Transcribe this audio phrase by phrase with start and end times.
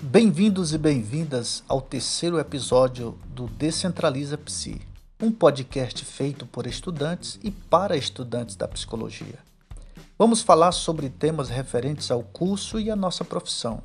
[0.00, 4.80] Bem-vindos e bem-vindas ao terceiro episódio do Descentraliza Psi,
[5.20, 9.38] um podcast feito por estudantes e para estudantes da psicologia.
[10.18, 13.82] Vamos falar sobre temas referentes ao curso e à nossa profissão.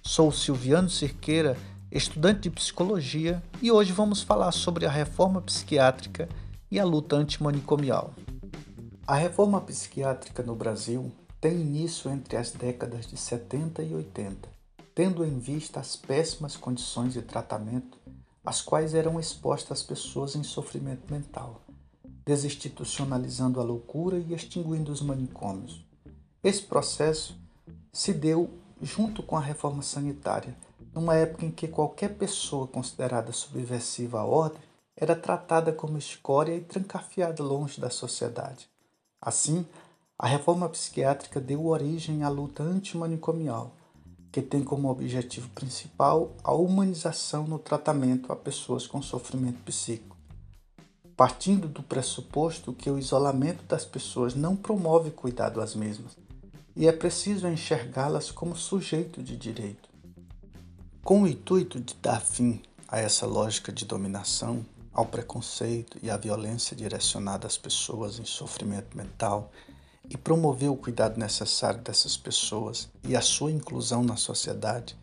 [0.00, 1.56] Sou Silviano Cirqueira,
[1.90, 6.28] estudante de psicologia, e hoje vamos falar sobre a reforma psiquiátrica
[6.70, 8.14] e a luta antimanicomial.
[9.04, 14.55] A reforma psiquiátrica no Brasil tem início entre as décadas de 70 e 80
[14.96, 17.98] tendo em vista as péssimas condições de tratamento
[18.42, 21.60] às quais eram expostas as pessoas em sofrimento mental,
[22.24, 25.84] desinstitucionalizando a loucura e extinguindo os manicômios.
[26.42, 27.38] Esse processo
[27.92, 28.48] se deu
[28.80, 30.56] junto com a reforma sanitária,
[30.94, 34.62] numa época em que qualquer pessoa considerada subversiva à ordem
[34.96, 38.66] era tratada como escória e trancafiada longe da sociedade.
[39.20, 39.66] Assim,
[40.18, 43.75] a reforma psiquiátrica deu origem à luta antimanicomial,
[44.30, 50.16] que tem como objetivo principal a humanização no tratamento a pessoas com sofrimento psíquico.
[51.16, 56.16] Partindo do pressuposto que o isolamento das pessoas não promove cuidado às mesmas,
[56.74, 59.88] e é preciso enxergá-las como sujeito de direito.
[61.02, 64.64] Com o intuito de dar fim a essa lógica de dominação,
[64.96, 69.52] ao preconceito e à violência direcionada às pessoas em sofrimento mental
[70.08, 74.96] e promover o cuidado necessário dessas pessoas e a sua inclusão na sociedade,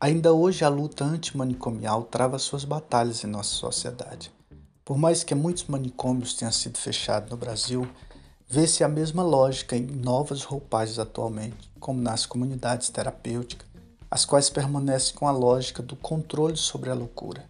[0.00, 4.32] ainda hoje a luta antimanicomial trava suas batalhas em nossa sociedade.
[4.84, 7.88] Por mais que muitos manicômios tenham sido fechados no Brasil,
[8.48, 13.66] vê-se a mesma lógica em novas roupagens atualmente, como nas comunidades terapêuticas,
[14.10, 17.48] as quais permanecem com a lógica do controle sobre a loucura.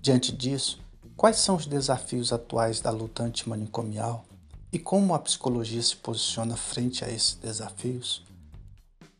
[0.00, 0.78] Diante disso,
[1.16, 4.24] quais são os desafios atuais da luta antimanicomial
[4.72, 8.24] e como a psicologia se posiciona frente a esses desafios?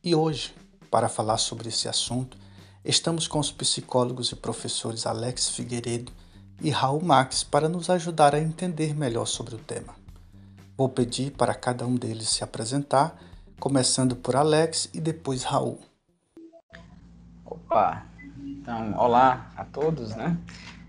[0.02, 0.54] E hoje,
[0.90, 2.38] para falar sobre esse assunto,
[2.84, 6.12] estamos com os psicólogos e professores Alex Figueiredo
[6.60, 9.94] e Raul Max para nos ajudar a entender melhor sobre o tema.
[10.76, 13.18] Vou pedir para cada um deles se apresentar,
[13.58, 15.80] começando por Alex e depois Raul.
[17.44, 18.06] Opa!
[18.38, 20.38] Então, olá a todos, né?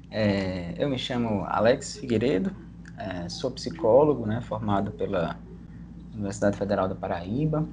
[0.09, 2.55] É, eu me chamo Alex Figueiredo,
[3.01, 5.37] é, sou psicólogo, né, formado pela
[6.13, 7.65] Universidade Federal da Paraíba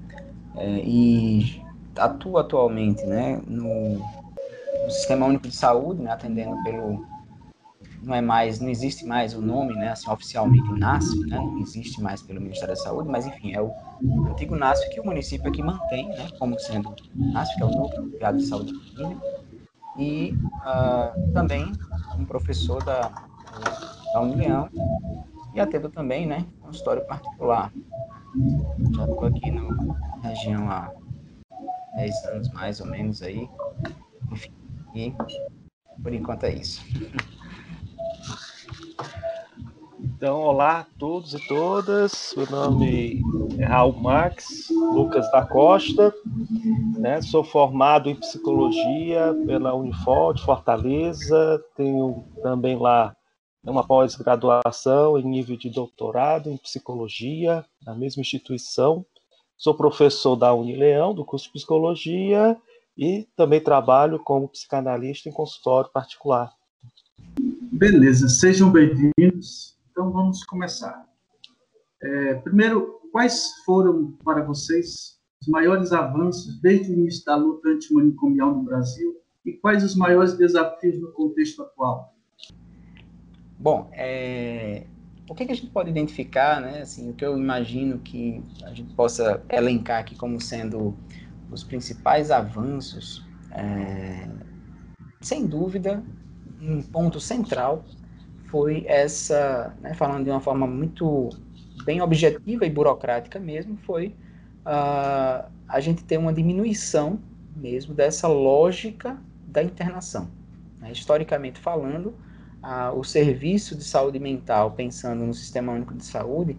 [0.57, 1.63] é, e
[1.97, 7.05] atuo atualmente, né, no, no, Sistema Único de Saúde, né, atendendo pelo
[8.03, 12.01] não é mais, não existe mais o nome, né, assim, oficialmente NASF, né, não existe
[12.01, 13.73] mais pelo Ministério da Saúde, mas enfim, é o
[14.31, 18.37] antigo NASF que o município aqui mantém, né, como sendo NASF, que é o Núcleo
[18.37, 19.19] de Saúde Família,
[19.99, 21.73] e uh, também
[22.17, 23.11] um professor da
[24.17, 24.69] União
[25.55, 27.73] e atendo também, né, consultório particular.
[28.97, 30.93] Já estou aqui na região há
[31.97, 33.49] 10 anos mais ou menos aí.
[34.31, 34.53] Enfim,
[34.95, 35.15] e
[36.03, 36.85] por enquanto é isso.
[40.01, 42.35] Então, olá a todos e todas.
[42.37, 43.23] Meu nome
[43.59, 46.13] é Raul Max Lucas da Costa.
[46.97, 47.23] Né?
[47.23, 51.63] Sou formado em psicologia pela Unifol de Fortaleza.
[51.77, 53.15] Tenho também lá
[53.65, 59.05] uma pós-graduação em nível de doutorado em psicologia na mesma instituição.
[59.57, 62.57] Sou professor da Unileão, do curso de psicologia,
[62.99, 66.53] e também trabalho como psicanalista em consultório particular.
[67.73, 69.79] Beleza, sejam bem-vindos.
[69.93, 71.07] Então vamos começar.
[72.03, 78.53] É, primeiro, quais foram para vocês os maiores avanços desde o início da luta antimanicomial
[78.53, 82.18] no Brasil e quais os maiores desafios no contexto atual?
[83.59, 84.85] Bom, é,
[85.29, 86.83] o que, que, a gente pode identificar, né?
[86.83, 90.97] Assim, o que eu imagino que a gente possa elencar aqui como sendo
[91.51, 94.29] os principais avanços, é,
[95.21, 96.03] sem dúvida,
[96.61, 97.85] um ponto central
[98.47, 101.29] foi essa, né, falando de uma forma muito
[101.85, 104.15] bem objetiva e burocrática mesmo, foi
[104.67, 107.21] uh, a gente ter uma diminuição
[107.55, 110.31] mesmo dessa lógica da internação.
[110.81, 110.93] Né?
[110.93, 112.15] Historicamente falando,
[112.63, 116.57] a, o serviço de saúde mental, pensando no Sistema Único de Saúde,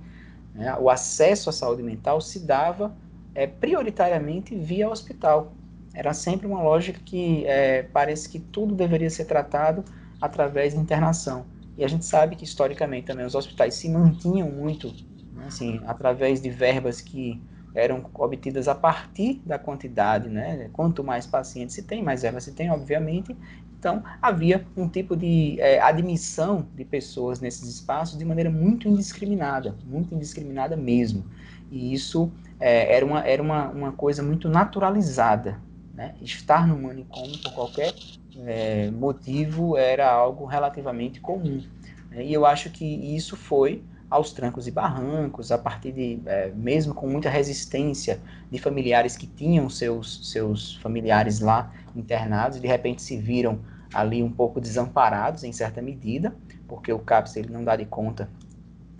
[0.54, 2.96] né, o acesso à saúde mental se dava
[3.36, 5.54] é, prioritariamente via hospital.
[5.94, 9.84] Era sempre uma lógica que é, parece que tudo deveria ser tratado
[10.22, 11.46] através de internação.
[11.78, 14.94] E a gente sabe que, historicamente, também os hospitais se mantinham muito,
[15.34, 17.42] né, assim, através de verbas que
[17.74, 20.70] eram obtidas a partir da quantidade, né?
[20.74, 23.36] Quanto mais pacientes se tem, mais verba se tem, obviamente,
[23.80, 29.74] então, havia um tipo de é, admissão de pessoas nesses espaços de maneira muito indiscriminada,
[29.86, 31.24] muito indiscriminada mesmo.
[31.72, 32.30] E isso
[32.60, 35.58] é, era, uma, era uma, uma coisa muito naturalizada.
[35.94, 36.14] Né?
[36.22, 37.94] Estar no manicômio por qualquer
[38.46, 41.64] é, motivo era algo relativamente comum.
[42.12, 42.26] Né?
[42.26, 46.94] E eu acho que isso foi aos trancos e barrancos, a partir de, é, mesmo
[46.94, 48.20] com muita resistência
[48.52, 53.60] de familiares que tinham seus, seus familiares lá internados, de repente se viram
[53.94, 56.34] ali um pouco desamparados em certa medida,
[56.68, 58.30] porque o CAPS ele não dá de conta,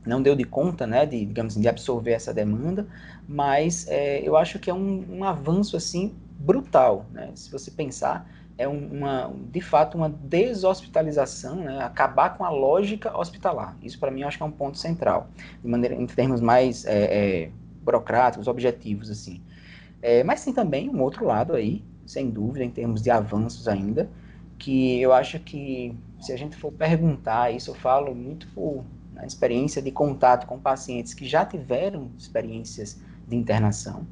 [0.06, 2.88] não deu de conta, né, de, digamos assim, de absorver essa demanda,
[3.28, 8.28] mas é, eu acho que é um, um avanço, assim, brutal, né, se você pensar,
[8.60, 11.82] é uma, de fato uma deshospitalização, né?
[11.82, 13.78] acabar com a lógica hospitalar.
[13.82, 15.30] Isso para mim eu acho que é um ponto central,
[15.64, 17.52] de maneira, em termos mais é, é,
[17.82, 19.42] burocráticos, objetivos assim.
[20.02, 24.10] É, mas tem também um outro lado aí, sem dúvida, em termos de avanços ainda,
[24.58, 28.84] que eu acho que se a gente for perguntar, isso eu falo muito por
[29.14, 34.08] né, experiência de contato com pacientes que já tiveram experiências de internação,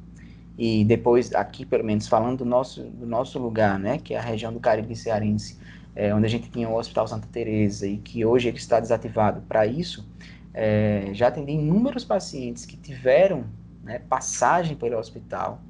[0.56, 4.22] e depois aqui pelo menos falando do nosso do nosso lugar, né, que é a
[4.22, 5.58] região do Caribe cearense,
[5.96, 9.40] é, onde a gente tinha o Hospital Santa Teresa e que hoje ele está desativado
[9.48, 10.08] para isso,
[10.54, 13.44] é, já atendi inúmeros pacientes que tiveram
[13.82, 15.60] né, passagem pelo hospital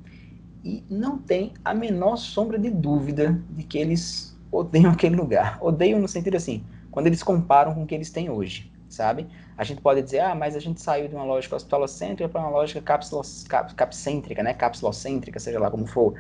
[0.69, 5.59] e não tem a menor sombra de dúvida de que eles odeiam aquele lugar.
[5.63, 9.27] Odeiam no sentido assim, quando eles comparam com o que eles têm hoje, sabe?
[9.57, 12.51] A gente pode dizer, ah, mas a gente saiu de uma lógica hospitalocêntrica para uma
[12.51, 14.53] lógica capsulos, cap, capcêntrica, né?
[14.53, 16.15] Capsulocêntrica, seja lá como for,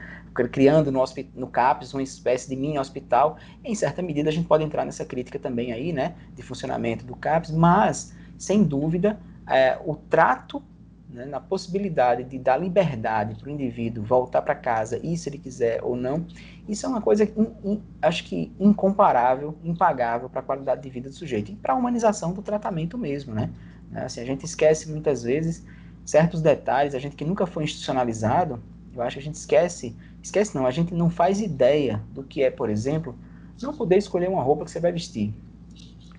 [0.51, 1.05] criando no,
[1.35, 3.37] no CAPS uma espécie de mini hospital.
[3.63, 6.15] Em certa medida, a gente pode entrar nessa crítica também aí, né?
[6.35, 10.63] De funcionamento do CAPS, mas, sem dúvida, é, o trato
[11.11, 15.39] né, na possibilidade de dar liberdade para o indivíduo voltar para casa e se ele
[15.39, 16.27] quiser ou não,
[16.69, 21.09] isso é uma coisa, in, in, acho que incomparável, impagável para a qualidade de vida
[21.09, 23.51] do sujeito e para a humanização do tratamento mesmo, né?
[23.95, 25.65] Assim, a gente esquece muitas vezes
[26.05, 28.63] certos detalhes, a gente que nunca foi institucionalizado,
[28.95, 32.43] eu acho que a gente esquece, esquece não, a gente não faz ideia do que
[32.43, 33.15] é, por exemplo,
[33.63, 35.35] não poder escolher uma roupa que você vai vestir.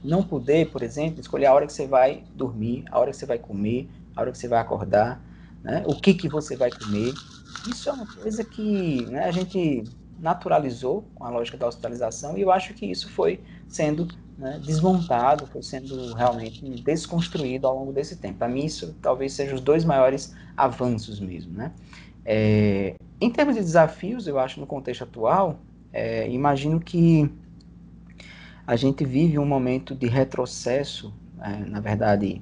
[0.04, 3.26] Não poder, por exemplo, escolher a hora que você vai dormir, a hora que você
[3.26, 3.90] vai comer,
[4.20, 5.22] a hora que você vai acordar,
[5.64, 5.84] né?
[5.88, 7.14] o que, que você vai comer.
[7.70, 9.84] Isso é uma coisa que né, a gente
[10.20, 14.08] naturalizou com a lógica da hospitalização e eu acho que isso foi sendo
[14.38, 18.38] né, desmontado, foi sendo realmente desconstruído ao longo desse tempo.
[18.38, 21.54] Para mim, isso talvez sejam os dois maiores avanços mesmo.
[21.54, 21.72] Né?
[22.26, 25.60] É, em termos de desafios, eu acho no contexto atual,
[25.92, 27.30] é, imagino que
[28.68, 32.42] a gente vive um momento de retrocesso, é, na verdade,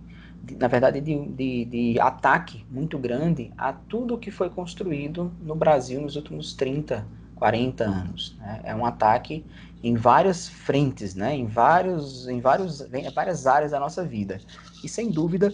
[0.56, 6.02] na verdade, de, de, de, ataque muito grande a tudo que foi construído no Brasil
[6.02, 7.06] nos últimos 30,
[7.36, 8.36] 40 anos.
[8.40, 8.62] Né?
[8.64, 9.46] É um ataque
[9.84, 11.36] em várias frentes, né?
[11.36, 14.40] em, vários, em vários, em várias áreas da nossa vida.
[14.84, 15.54] E, sem dúvida,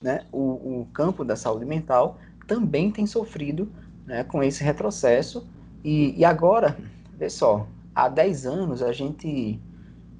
[0.00, 3.70] né, o, o campo da saúde mental também tem sofrido
[4.06, 5.46] né, com esse retrocesso.
[5.84, 6.76] E, e agora,
[7.16, 9.60] vê só, há 10 anos a gente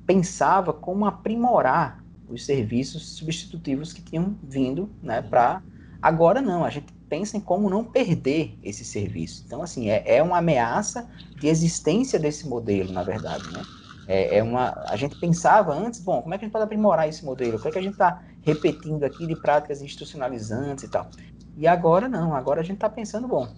[0.07, 5.63] pensava como aprimorar os serviços substitutivos que tinham vindo, né, para
[6.01, 9.43] agora não, a gente pensa em como não perder esse serviço.
[9.47, 11.09] Então, assim, é, é uma ameaça
[11.39, 13.63] de existência desse modelo, na verdade, né?
[14.07, 17.07] É, é, uma, a gente pensava antes, bom, como é que a gente pode aprimorar
[17.09, 17.59] esse modelo?
[17.59, 21.11] O que é que a gente está repetindo aqui de práticas institucionalizantes e tal?
[21.57, 23.49] E agora não, agora a gente está pensando, bom,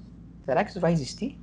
[0.44, 1.38] será que isso vai existir?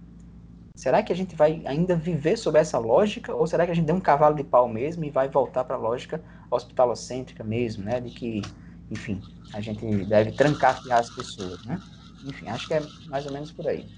[0.78, 3.34] Será que a gente vai ainda viver sob essa lógica?
[3.34, 5.76] Ou será que a gente deu um cavalo de pau mesmo e vai voltar para
[5.76, 8.00] a lógica hospitalocêntrica mesmo, né?
[8.00, 8.44] De que,
[8.92, 9.20] enfim,
[9.56, 11.82] a gente deve trancar as pessoas, né?
[12.24, 13.90] Enfim, acho que é mais ou menos por aí.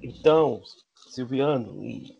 [0.00, 0.62] Então,
[1.10, 2.16] Silviano e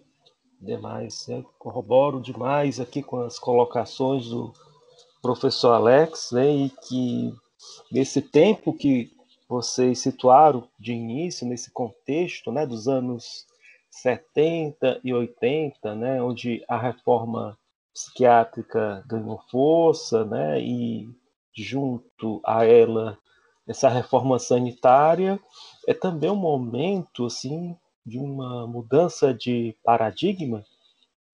[0.60, 4.52] demais, né, corroboro demais aqui com as colocações do
[5.22, 7.32] professor Alex, né, e que
[7.92, 9.15] nesse tempo que
[9.48, 13.46] vocês situaram de início, nesse contexto né, dos anos
[13.90, 17.56] 70 e 80, né, onde a reforma
[17.92, 21.08] psiquiátrica ganhou força, né, e
[21.54, 23.18] junto a ela
[23.66, 25.40] essa reforma sanitária
[25.88, 30.64] é também um momento assim de uma mudança de paradigma,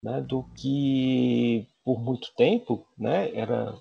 [0.01, 3.75] né, do que por muito tempo, né, era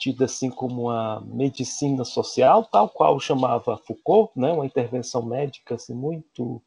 [0.00, 5.94] tida assim como a medicina social, tal qual chamava Foucault, né, uma intervenção médica assim,
[5.94, 6.62] muito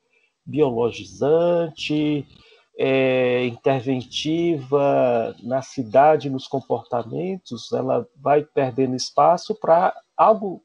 [0.46, 2.28] biologizante,
[2.78, 10.64] é, interventiva na cidade, nos comportamentos, ela vai perdendo espaço para algo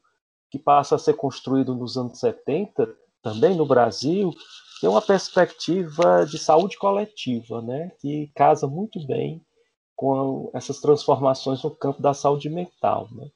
[0.51, 2.87] que passa a ser construído nos anos 70,
[3.21, 4.31] também no Brasil,
[4.79, 9.43] que é uma perspectiva de saúde coletiva, né, que casa muito bem
[9.99, 13.27] com essas transformações no campo da saúde mental, né?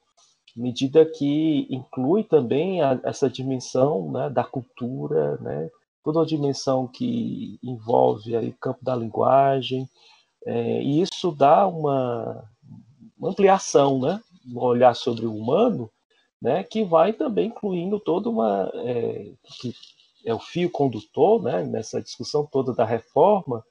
[0.56, 5.68] medida que inclui também a, essa dimensão né, da cultura, né,
[6.02, 9.86] toda uma dimensão que envolve aí o campo da linguagem,
[10.46, 12.48] é, e isso dá uma,
[13.18, 15.90] uma ampliação, né, no olhar sobre o humano,
[16.40, 19.74] né, que vai também incluindo toda uma é, que
[20.24, 23.62] é o fio condutor, né, nessa discussão toda da reforma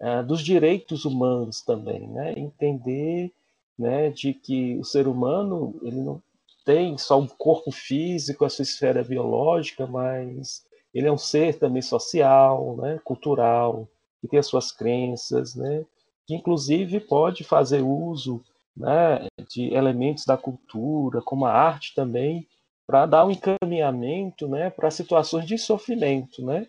[0.00, 3.32] é, dos direitos humanos também, né, entender,
[3.78, 6.22] né, de que o ser humano ele não
[6.64, 10.64] tem só um corpo físico, a sua esfera biológica, mas
[10.94, 13.88] ele é um ser também social, né, cultural,
[14.20, 15.84] que tem as suas crenças, né,
[16.26, 18.42] que inclusive pode fazer uso
[18.76, 22.46] né, de elementos da cultura, como a arte também,
[22.86, 26.44] para dar um encaminhamento né, para situações de sofrimento.
[26.44, 26.66] Né?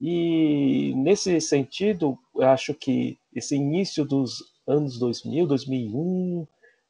[0.00, 6.46] E nesse sentido, eu acho que esse início dos anos 2000, 2001,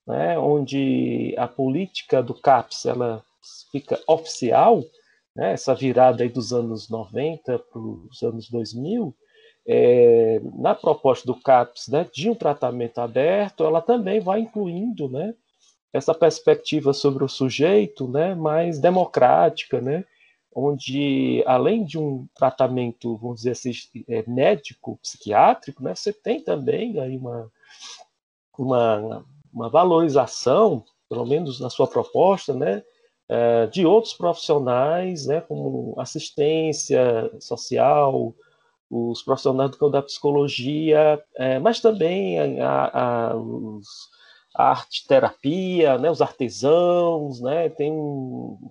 [0.07, 3.25] né, onde a política do CAPS ela
[3.71, 4.83] fica oficial,
[5.35, 9.15] né, essa virada aí dos anos 90 para os anos 2000,
[9.69, 15.35] é, na proposta do CAPS né, de um tratamento aberto, ela também vai incluindo né,
[15.93, 20.05] essa perspectiva sobre o sujeito né, mais democrática, né,
[20.59, 23.73] onde, além de um tratamento, vamos dizer assim,
[24.09, 27.53] é, médico, psiquiátrico, né, você tem também aí uma,
[28.59, 32.83] uma, uma valorização, pelo menos na sua proposta, né,
[33.29, 38.35] é, de outros profissionais, né, como assistência social,
[38.91, 43.87] os profissionais do campo da psicologia, é, mas também a, a, os,
[44.57, 47.93] a arte terapia, né, os artesãos, né, tem,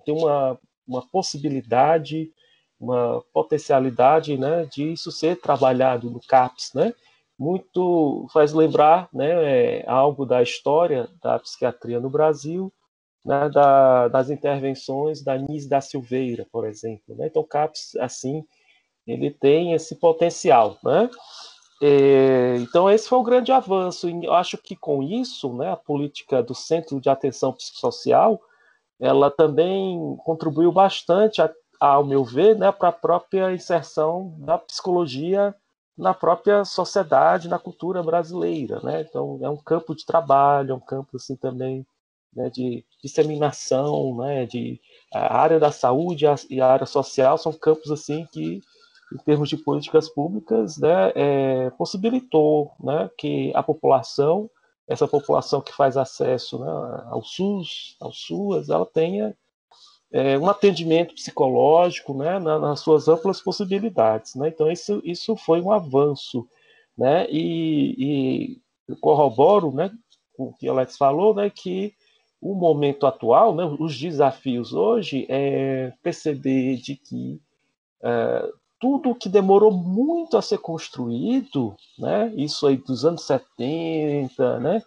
[0.04, 2.30] tem uma, uma possibilidade,
[2.78, 6.94] uma potencialidade né, de isso ser trabalhado no CAPS, né,
[7.38, 12.72] muito faz lembrar né, é, algo da história da psiquiatria no Brasil,
[13.24, 17.14] né, da, das intervenções da Nise da Silveira, por exemplo.
[17.16, 17.26] Né?
[17.26, 18.44] Então, CAPS, assim,
[19.06, 21.08] ele tem esse potencial, né?
[21.82, 24.08] É, então esse foi o grande avanço.
[24.08, 28.40] Eu acho que com isso, né, a política do Centro de Atenção Psicossocial,
[29.00, 35.54] ela também contribuiu bastante, a, ao meu ver, né, para a própria inserção da psicologia
[35.96, 39.00] na própria sociedade, na cultura brasileira, né?
[39.00, 41.86] Então é um campo de trabalho, é um campo assim também
[42.34, 44.78] né, de disseminação, né, de
[45.12, 48.60] a área da saúde e a área social são campos assim que
[49.12, 54.50] em termos de políticas públicas, né, é, possibilitou né, que a população,
[54.88, 56.70] essa população que faz acesso né,
[57.10, 59.36] ao SUS, ao SUAS, ela tenha
[60.12, 64.34] é, um atendimento psicológico né, nas suas amplas possibilidades.
[64.34, 64.48] Né?
[64.48, 66.48] Então, isso, isso foi um avanço.
[66.96, 67.26] Né?
[67.28, 69.90] E, e corroboro né,
[70.36, 71.94] com o que Alex falou, né, que
[72.40, 77.40] o momento atual, né, os desafios hoje é perceber de que
[78.02, 82.32] é, tudo que demorou muito a ser construído, né?
[82.36, 84.82] Isso aí dos anos 70, né?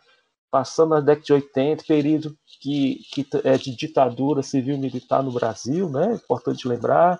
[0.52, 6.14] Passando na década de 80, período que, que é de ditadura civil-militar no Brasil, né?
[6.14, 7.20] Importante lembrar,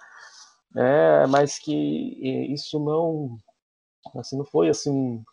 [0.74, 1.26] né?
[1.28, 1.74] Mas que
[2.54, 3.38] isso não,
[4.16, 5.24] assim, não foi assim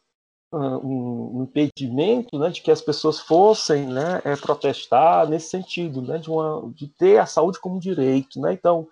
[0.52, 2.50] um, um impedimento, né?
[2.50, 4.22] De que as pessoas fossem, né?
[4.24, 6.18] É, protestar nesse sentido, né?
[6.18, 8.52] De uma, de ter a saúde como direito, né?
[8.52, 8.88] Então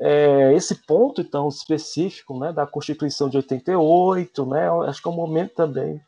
[0.00, 5.14] é, esse ponto, então, específico né, da Constituição de 88, né, acho que é um
[5.14, 6.00] momento também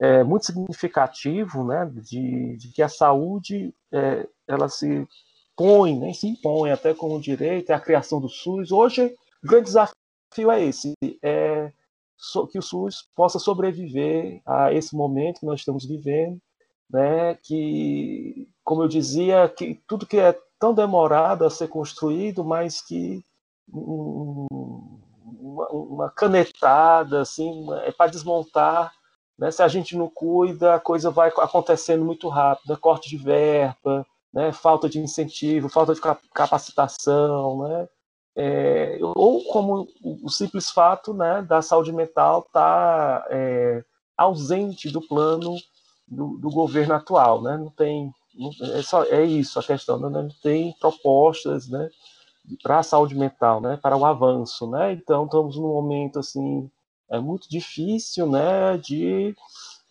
[0.00, 5.06] é, muito significativo né, de, de que a saúde é, ela se
[5.56, 8.72] põe, né, se impõe até como direito, é a criação do SUS.
[8.72, 11.72] Hoje, o grande desafio é esse, é
[12.50, 16.40] que o SUS possa sobreviver a esse momento que nós estamos vivendo,
[16.88, 22.80] né, que, como eu dizia, que tudo que é tão demorado a ser construído, mas
[22.80, 23.24] que
[23.72, 28.92] uma, uma canetada, assim, é para desmontar.
[29.38, 29.50] Né?
[29.50, 32.78] Se a gente não cuida, a coisa vai acontecendo muito rápido, né?
[32.80, 34.52] corte de verba, né?
[34.52, 36.00] falta de incentivo, falta de
[36.32, 37.88] capacitação, né?
[38.34, 43.84] É, ou como o simples fato né, da saúde mental estar tá, é,
[44.16, 45.54] ausente do plano
[46.08, 47.58] do, do, governo atual, né?
[47.58, 50.08] Não tem, não, é, só, é isso a questão, né?
[50.08, 51.90] não tem propostas, né?
[52.62, 54.92] Para a saúde mental, né, para o avanço, né?
[54.92, 56.70] Então estamos num momento assim
[57.10, 59.34] é muito difícil, né, de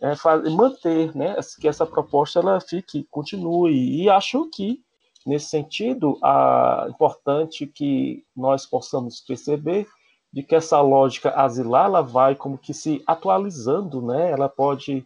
[0.01, 4.01] é, fazer, manter, né, que essa proposta ela fique, continue.
[4.01, 4.81] E acho que
[5.25, 9.87] nesse sentido, é importante que nós possamos perceber
[10.33, 14.31] de que essa lógica asilar ela vai como que se atualizando, né?
[14.31, 15.05] Ela pode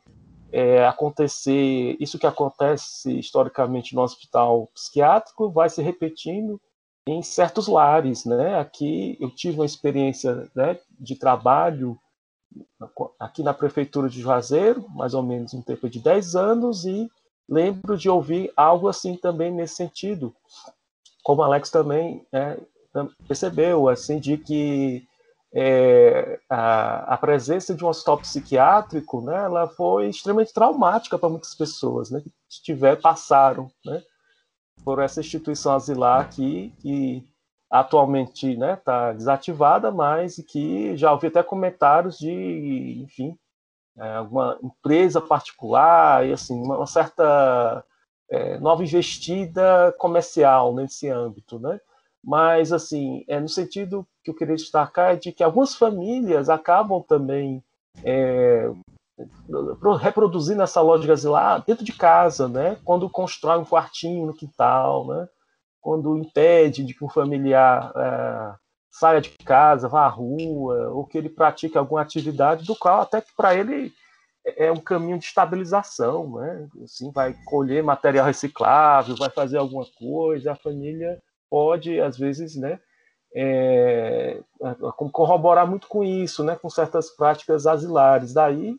[0.51, 6.61] é, acontecer isso que acontece historicamente no hospital psiquiátrico vai se repetindo
[7.07, 8.59] em certos lares, né?
[8.59, 11.99] Aqui eu tive uma experiência né, de trabalho
[13.19, 17.09] aqui na prefeitura de Juazeiro, mais ou menos um tempo de 10 anos, e
[17.47, 20.33] lembro de ouvir algo assim também nesse sentido,
[21.23, 22.57] como Alex também é,
[23.27, 25.05] percebeu, assim, de que
[25.53, 31.55] é, a, a, presença de um hospital psiquiátrico, né, ela foi extremamente traumática para muitas
[31.55, 32.31] pessoas, né, que
[32.63, 34.01] tiver, passaram, né,
[34.85, 37.27] por essa instituição asilar aqui, que
[37.71, 43.35] atualmente está né, tá desativada, mas que já ouvi até comentários de, enfim,
[43.97, 44.19] é,
[44.63, 47.83] empresa particular e assim uma, certa
[48.29, 51.79] é, nova investida comercial nesse âmbito, né?
[52.23, 57.01] Mas assim, é no sentido que eu queria destacar é de que algumas famílias acabam
[57.01, 57.63] também
[58.03, 58.69] é,
[59.99, 62.77] reproduzindo essa lógica asilar dentro de casa, né?
[62.83, 65.27] Quando constrói um quartinho no quintal, né?
[65.81, 68.55] Quando impede de que um familiar é,
[68.89, 73.21] saia de casa, vá à rua, ou que ele pratique alguma atividade do qual até
[73.21, 73.93] que para ele
[74.57, 76.67] é um caminho de estabilização, né?
[76.83, 82.79] Assim, vai colher material reciclável, vai fazer alguma coisa, a família pode, às vezes, né,
[83.33, 84.39] é,
[85.11, 88.33] corroborar muito com isso, né, com certas práticas asilares.
[88.33, 88.75] Daí,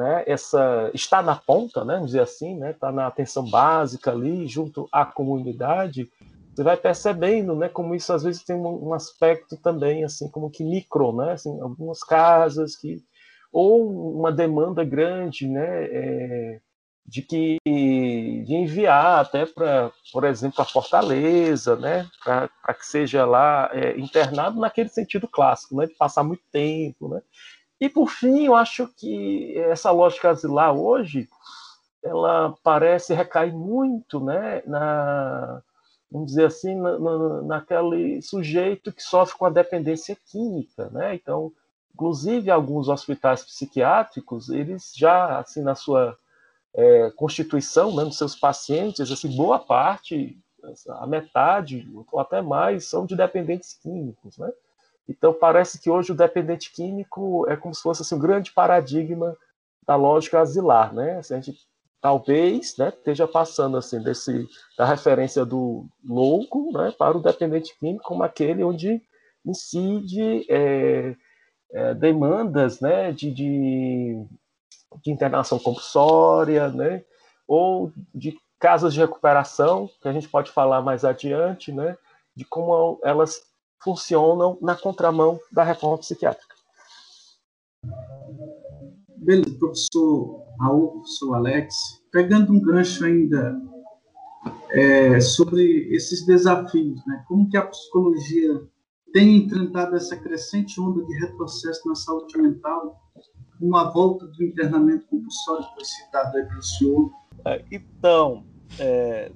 [0.00, 4.46] né, essa está na ponta, né, vamos dizer assim, né, está na atenção básica ali,
[4.46, 6.10] junto à comunidade,
[6.54, 10.50] você vai percebendo, né, como isso às vezes tem um, um aspecto também, assim, como
[10.50, 13.02] que micro, né, assim, algumas casas que
[13.52, 16.60] ou uma demanda grande, né, é,
[17.06, 23.68] de que de enviar até para, por exemplo, a Fortaleza, né, para que seja lá
[23.72, 27.20] é, internado naquele sentido clássico, né, de passar muito tempo, né.
[27.80, 31.28] E por fim, eu acho que essa lógica asilar hoje,
[32.04, 35.62] ela parece recair muito, né, na
[36.10, 41.14] vamos dizer assim, na, na, naquele sujeito que sofre com a dependência química, né?
[41.14, 41.52] Então,
[41.94, 46.18] inclusive alguns hospitais psiquiátricos, eles já, assim, na sua
[46.74, 50.36] é, constituição, né, nos seus pacientes, assim, boa parte,
[50.88, 54.50] a metade, ou até mais, são de dependentes químicos, né?
[55.10, 59.36] Então, parece que hoje o dependente químico é como se fosse assim, um grande paradigma
[59.84, 61.18] da lógica asilar, né?
[61.18, 61.66] Assim, a gente
[62.00, 68.04] talvez né, esteja passando assim desse da referência do louco né, para o dependente químico
[68.04, 69.02] como aquele onde
[69.44, 71.14] incide é,
[71.72, 74.24] é, demandas né, de, de,
[75.02, 77.04] de, internação compulsória, né,
[77.46, 81.98] ou de casas de recuperação, que a gente pode falar mais adiante, né,
[82.34, 83.49] de como elas
[83.82, 86.54] funcionam na contramão da reforma psiquiátrica.
[89.16, 91.74] Beleza, professor Raul, professor Alex,
[92.10, 93.60] pegando um gancho ainda
[94.70, 97.24] é, sobre esses desafios, né?
[97.26, 98.62] como que a psicologia
[99.12, 103.00] tem enfrentado essa crescente onda de retrocesso na saúde mental,
[103.60, 107.10] uma volta do internamento compulsório que foi citado aí pelo senhor.
[107.44, 108.44] É, então,
[108.78, 109.32] é,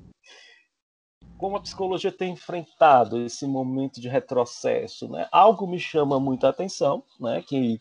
[1.38, 5.29] como a psicologia tem enfrentado esse momento de retrocesso, né?
[5.31, 7.42] Algo me chama muita atenção, né?
[7.42, 7.79] Que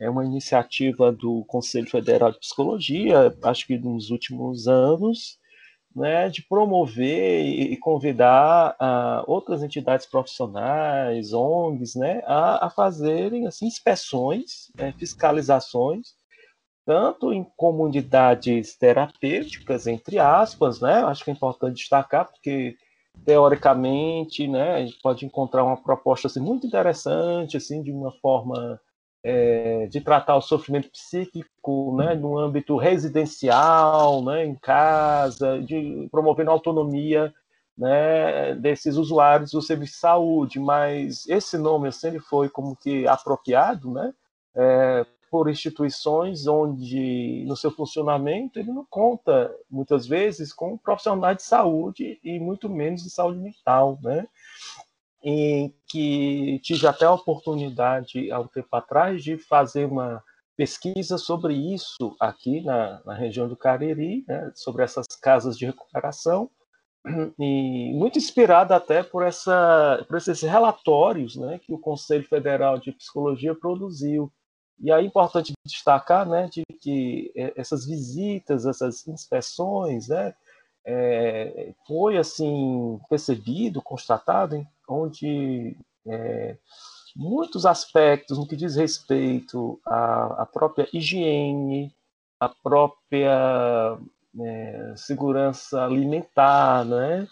[0.00, 5.38] é uma iniciativa do Conselho Federal de Psicologia, acho que nos últimos anos,
[5.94, 13.66] né, de promover e convidar uh, outras entidades profissionais, ONGs, né, a, a fazerem assim,
[13.66, 16.14] inspeções, né, fiscalizações,
[16.86, 22.76] tanto em comunidades terapêuticas, entre aspas, né, acho que é importante destacar, porque
[23.24, 28.80] teoricamente, né, a gente pode encontrar uma proposta assim, muito interessante, assim, de uma forma
[29.22, 36.50] é, de tratar o sofrimento psíquico né, no âmbito residencial, né, em casa, de promovendo
[36.50, 37.32] a autonomia
[37.76, 43.90] né, desses usuários do serviço de saúde, mas esse nome sempre foi como que apropriado
[43.92, 44.12] né,
[44.56, 51.42] é, por instituições onde, no seu funcionamento, ele não conta, muitas vezes, com profissionais de
[51.42, 54.26] saúde e muito menos de saúde mental, né?
[55.22, 60.22] em que tive até a oportunidade, há um tempo atrás, de fazer uma
[60.56, 66.50] pesquisa sobre isso aqui na, na região do Cariri, né, sobre essas casas de recuperação,
[67.38, 72.92] e muito inspirada até por, essa, por esses relatórios né, que o Conselho Federal de
[72.92, 74.32] Psicologia produziu.
[74.80, 80.34] E aí é importante destacar né, de que é, essas visitas, essas inspeções, né,
[80.84, 86.56] é, foi assim percebido, constatado onde é,
[87.14, 91.92] muitos aspectos no que diz respeito à, à própria higiene,
[92.40, 93.98] à própria
[94.40, 97.26] é, segurança alimentar, né?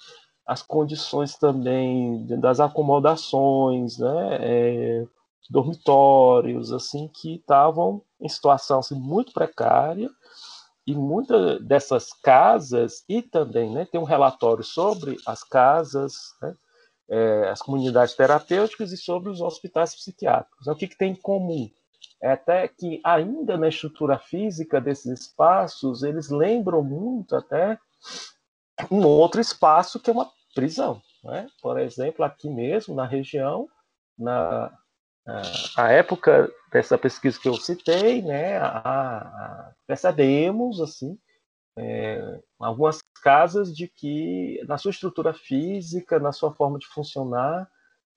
[0.46, 5.06] as condições também das acomodações, né, é,
[5.50, 10.10] dormitórios, assim, que estavam em situação assim, muito precária,
[10.86, 16.54] e muitas dessas casas, e também né, tem um relatório sobre as casas, né,
[17.08, 20.66] é, as comunidades terapêuticas e sobre os hospitais psiquiátricos.
[20.66, 21.68] O que, que tem em comum?
[22.22, 27.78] É até que ainda na estrutura física desses espaços, eles lembram muito até
[28.90, 31.02] um outro espaço que é uma prisão.
[31.22, 31.48] Né?
[31.60, 33.68] Por exemplo, aqui mesmo na região,
[34.16, 34.72] na
[35.76, 41.18] a época dessa pesquisa que eu citei, né, a, a, percebemos assim
[41.76, 47.68] é, algumas casas de que na sua estrutura física, na sua forma de funcionar,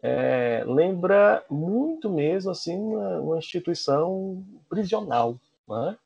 [0.01, 5.97] é, lembra muito mesmo assim uma, uma instituição prisional, né?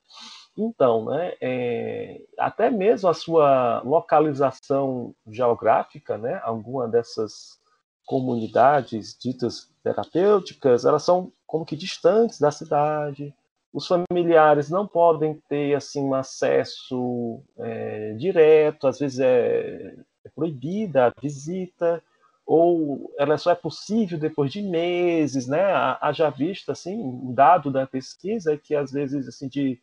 [0.57, 7.59] Então, né, é, até mesmo a sua localização geográfica, né, alguma dessas
[8.05, 13.33] comunidades ditas terapêuticas, elas são como que distantes da cidade.
[13.71, 21.07] Os familiares não podem ter assim um acesso é, direto, às vezes é, é proibida
[21.07, 22.03] a visita
[22.45, 25.61] ou ela só é possível depois de meses, né?
[26.01, 29.81] Haja vista, assim, um dado da pesquisa é que às vezes, assim, de,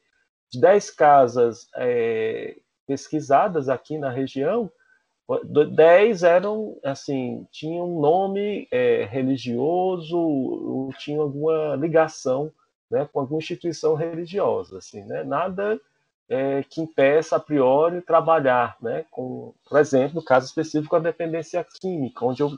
[0.50, 2.56] de 10 casas é,
[2.86, 4.70] pesquisadas aqui na região,
[5.38, 12.52] 10 eram, assim, tinham um nome é, religioso, ou tinham alguma ligação
[12.90, 15.22] né, com alguma instituição religiosa, assim, né?
[15.22, 15.80] Nada
[16.28, 21.64] é, que impeça a priori trabalhar, né, com, por exemplo, no caso específico, a dependência
[21.80, 22.50] química, onde eu,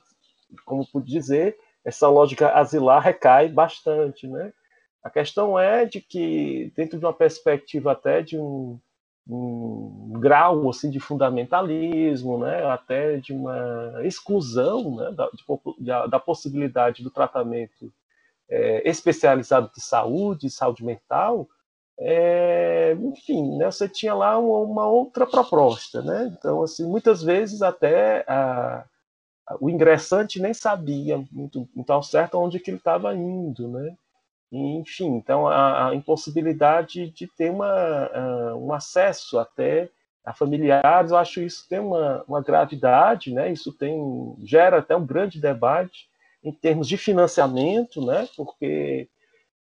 [0.65, 4.53] como pude dizer, essa lógica asilar recai bastante, né?
[5.03, 8.79] A questão é de que, dentro de uma perspectiva até de um,
[9.29, 15.29] um grau assim de fundamentalismo, né, até de uma exclusão né, da,
[15.79, 17.93] de, da possibilidade do tratamento
[18.49, 21.49] é, especializado de saúde, saúde mental,
[21.99, 26.35] é, enfim, né, você tinha lá uma, uma, outra proposta, né?
[26.37, 28.85] Então, assim, muitas vezes até a,
[29.47, 33.97] a, o ingressante nem sabia muito, muito ao certo onde que ele estava indo, né?
[34.53, 38.11] Enfim, então a, a, impossibilidade de ter uma,
[38.55, 39.89] uh, um acesso até
[40.25, 43.51] a familiares, eu acho isso tem uma, uma gravidade, né?
[43.51, 46.09] Isso tem gera até um grande debate
[46.45, 48.29] em termos de financiamento, né?
[48.37, 49.09] Porque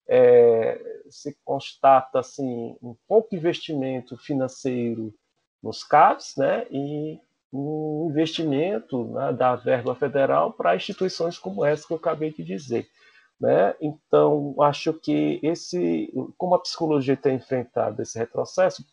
[0.07, 5.13] é, se constata assim um pouco investimento financeiro
[5.63, 7.19] nos CAPs, né, e
[7.53, 12.87] um investimento né, da verba federal para instituições como essa que eu acabei de dizer.
[13.41, 13.73] Né?
[13.81, 18.85] Então, acho que esse, como a psicologia tem enfrentado esse retrocesso,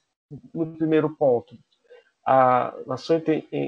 [0.55, 1.55] no primeiro ponto,
[2.27, 3.23] a, na, sua,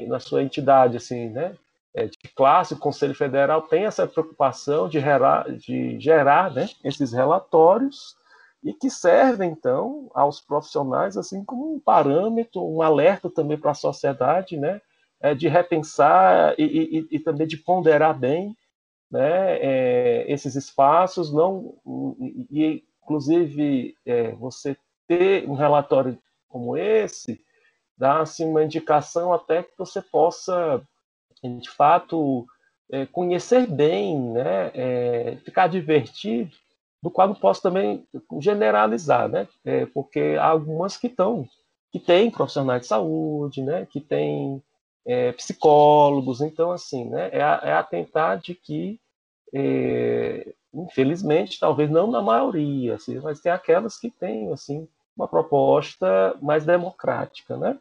[0.09, 1.55] na sua entidade assim, né,
[1.95, 7.13] é, de classe, o Conselho Federal tem essa preocupação de gerar, de gerar né, esses
[7.13, 8.17] relatórios
[8.65, 13.75] e que servem, então, aos profissionais assim como um parâmetro, um alerta também para a
[13.75, 14.81] sociedade, né,
[15.21, 18.57] é, de repensar e, e, e, também de ponderar bem
[19.11, 21.75] né, é, esses espaços, não
[22.51, 24.77] e, inclusive é, você
[25.09, 26.19] ter um relatório
[26.49, 27.41] como esse
[27.99, 30.83] dá assim, uma indicação até que você possa
[31.43, 32.47] de fato,
[32.91, 34.71] é, conhecer bem, né,
[35.45, 36.51] ficar divertido,
[37.03, 38.07] do qual eu posso também
[38.41, 39.49] generalizar, né,
[39.95, 41.49] porque há algumas que estão,
[41.91, 44.63] que têm profissionais de saúde, né, que têm
[45.07, 49.01] é, psicólogos, então, assim, né, é, é atentar de que,
[49.55, 54.87] é, infelizmente, talvez não na maioria, assim, mas tem aquelas que têm, assim,
[55.17, 57.79] uma proposta mais democrática, né,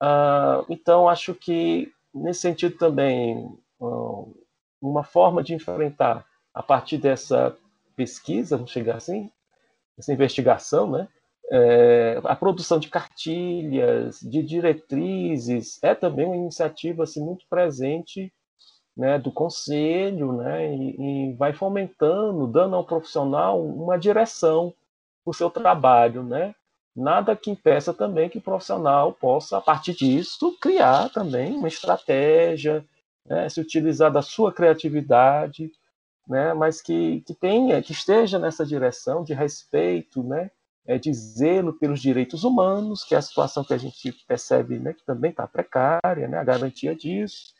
[0.00, 3.58] ah, então, acho que nesse sentido também,
[4.80, 7.56] uma forma de enfrentar a partir dessa
[7.96, 9.30] pesquisa, vamos chegar assim,
[9.98, 11.08] essa investigação, né?
[11.50, 18.32] É, a produção de cartilhas, de diretrizes, é também uma iniciativa assim, muito presente
[18.98, 24.74] né, do conselho, né, e, e, vai fomentando, dando ao profissional uma direção
[25.24, 26.52] para o seu trabalho, né,
[26.96, 32.84] nada que impeça também que o profissional possa, a partir disso, criar também uma estratégia,
[33.24, 35.70] né, se utilizar da sua criatividade,
[36.26, 40.50] né, mas que, que tenha, que esteja nessa direção de respeito, né,
[40.88, 41.12] é, de
[41.78, 45.46] pelos direitos humanos, que é a situação que a gente percebe né, que também está
[45.46, 47.52] precária, né, a garantia disso.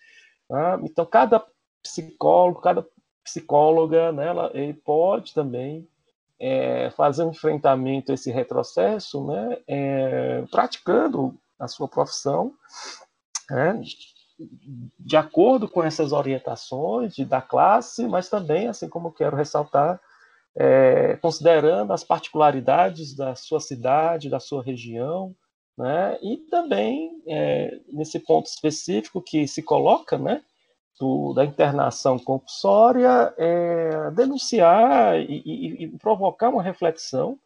[0.49, 0.81] Tá?
[0.83, 1.45] Então, cada
[1.83, 2.87] psicólogo, cada
[3.23, 5.87] psicóloga, né, ela, ele pode também
[6.41, 12.55] é, fazer um enfrentamento a esse retrocesso, né, é, praticando a sua profissão,
[13.51, 13.79] né,
[14.99, 20.01] de acordo com essas orientações de, da classe, mas também, assim como quero ressaltar,
[20.61, 25.33] é, considerando as particularidades da sua cidade, da sua região,
[25.77, 26.19] né?
[26.21, 30.43] e também é, nesse ponto específico que se coloca, né,
[30.99, 37.39] do, da internação compulsória, é, denunciar e, e, e, provocar uma reflexão,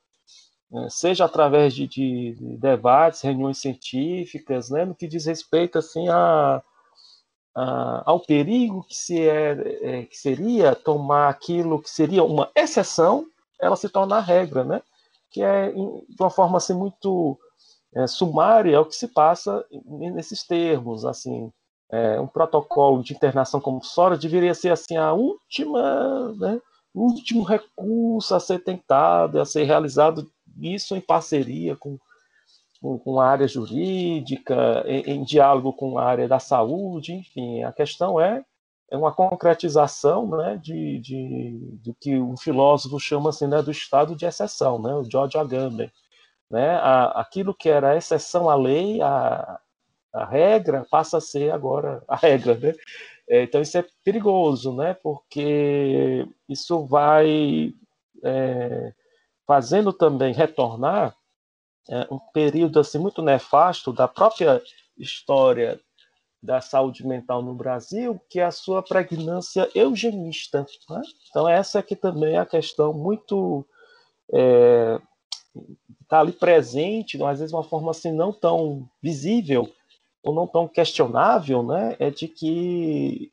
[0.71, 6.63] né, seja através de, de, debates, reuniões científicas, né, no que diz respeito assim a,
[7.55, 13.27] a, ao perigo que, se é, é, que seria tomar aquilo que seria uma exceção,
[13.61, 14.83] ela se tornar regra, né?
[15.33, 17.39] que é de uma forma assim muito
[17.95, 19.65] é, sumária o que se passa
[20.15, 21.51] nesses termos, assim,
[21.91, 26.61] é, um protocolo de internação compulsória deveria ser assim a última, né,
[26.95, 31.99] último recurso a ser tentado, a ser realizado isso em parceria com,
[32.83, 37.73] com, com a área jurídica, em, em, diálogo com a área da saúde, enfim, a
[37.73, 38.45] questão é,
[38.91, 44.17] é uma concretização né, de, de, do que um filósofo chama assim, né, do estado
[44.17, 45.91] de exceção, né, o George Agamben.
[46.51, 49.59] Né, a, aquilo que era exceção à lei, a,
[50.13, 52.75] a regra passa a ser agora a regra, né?
[53.27, 54.93] É, então isso é perigoso, né?
[54.93, 57.73] Porque isso vai
[58.23, 58.93] é,
[59.47, 61.17] fazendo também retornar
[61.89, 64.63] é, um período assim muito nefasto da própria
[64.97, 65.81] história
[66.43, 70.67] da saúde mental no Brasil, que é a sua pregnância eugenista.
[70.91, 71.03] Né?
[71.31, 73.65] Então essa aqui também é a questão muito
[74.33, 75.01] é,
[76.13, 79.71] está ali presente, às vezes uma forma assim não tão visível,
[80.23, 83.33] ou não tão questionável, né, é de que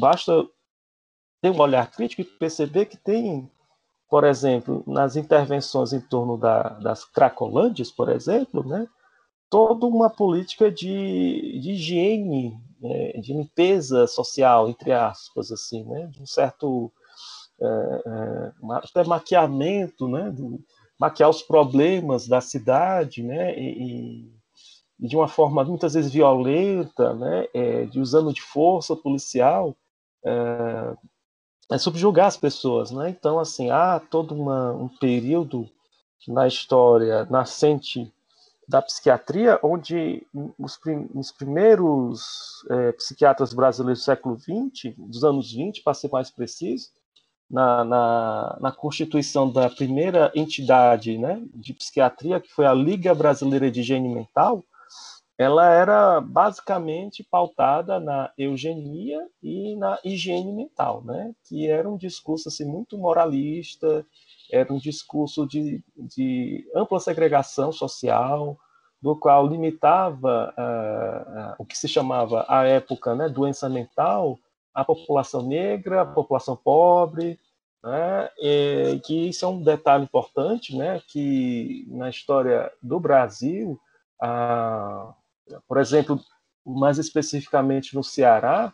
[0.00, 0.46] basta
[1.40, 3.50] ter um olhar crítico e perceber que tem,
[4.14, 8.86] por exemplo, nas intervenções em torno da, das cracolândias, por exemplo, né,
[9.50, 16.22] toda uma política de, de higiene, né, de limpeza social, entre aspas, assim, né, de
[16.22, 16.92] um certo
[17.60, 18.52] é,
[18.84, 20.60] até maquiamento, né, do,
[20.96, 24.32] maquiar os problemas da cidade, né, e,
[24.96, 29.76] de uma forma muitas vezes violenta, né, é, de usando de força policial,
[30.24, 30.96] é,
[31.70, 33.10] é subjugar as pessoas, né?
[33.10, 35.68] Então, assim, há todo uma, um período
[36.28, 38.12] na história nascente
[38.66, 40.26] da psiquiatria, onde
[40.58, 46.10] os, prim, os primeiros é, psiquiatras brasileiros do século XX, dos anos 20, para ser
[46.10, 46.88] mais preciso,
[47.50, 53.70] na, na, na, constituição da primeira entidade né, de psiquiatria, que foi a Liga Brasileira
[53.70, 54.64] de Higiene Mental,
[55.36, 61.34] ela era basicamente pautada na eugenia e na higiene mental, né?
[61.48, 64.06] que era um discurso assim, muito moralista,
[64.50, 68.56] era um discurso de, de ampla segregação social,
[69.02, 74.38] do qual limitava uh, uh, o que se chamava, à época, né, doença mental,
[74.72, 77.38] a população negra, a população pobre,
[77.82, 83.78] né, e que isso é um detalhe importante, né, que na história do Brasil,
[84.18, 85.14] a,
[85.66, 86.20] por exemplo,
[86.64, 88.72] mais especificamente no Ceará,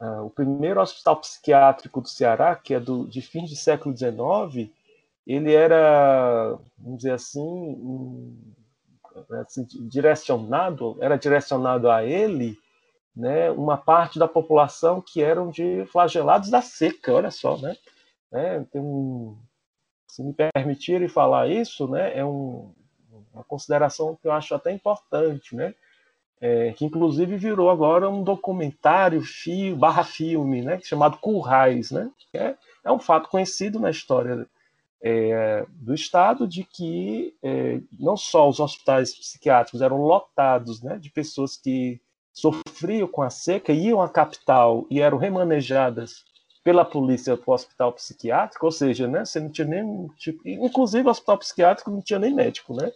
[0.00, 4.70] uh, o primeiro hospital psiquiátrico do Ceará, que é do, de fim de século XIX,
[5.26, 8.54] ele era, vamos dizer assim, um,
[9.40, 12.56] assim, direcionado, era direcionado a ele,
[13.14, 17.74] né, uma parte da população que eram de flagelados da seca, olha só, né?
[18.30, 19.38] É, tem um,
[20.06, 22.72] se me permitirem falar isso, né, é um,
[23.32, 25.74] uma consideração que eu acho até importante, né?
[26.40, 32.54] É, que inclusive virou agora um documentário fio, barra filme, né, chamado Currais, né, é,
[32.84, 34.46] é um fato conhecido na história
[35.02, 41.10] é, do Estado de que é, não só os hospitais psiquiátricos eram lotados né, de
[41.10, 42.00] pessoas que
[42.32, 46.24] sofriam com a seca, iam à capital e eram remanejadas
[46.62, 51.06] pela polícia para o hospital psiquiátrico, ou seja, né, você não tinha nem tipo, inclusive
[51.06, 52.90] o hospital psiquiátrico não tinha nem médico, né?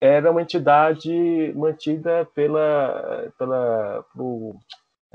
[0.00, 4.60] Era uma entidade mantida pela, pela por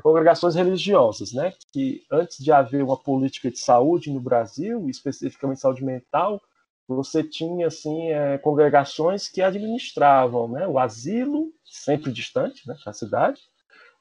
[0.02, 1.54] congregações religiosas, né?
[1.72, 6.42] Que antes de haver uma política de saúde no Brasil, especificamente saúde mental,
[6.88, 10.68] você tinha assim é, congregações que administravam, né?
[10.68, 12.76] O asilo sempre distante, né?
[12.86, 13.42] Da cidade,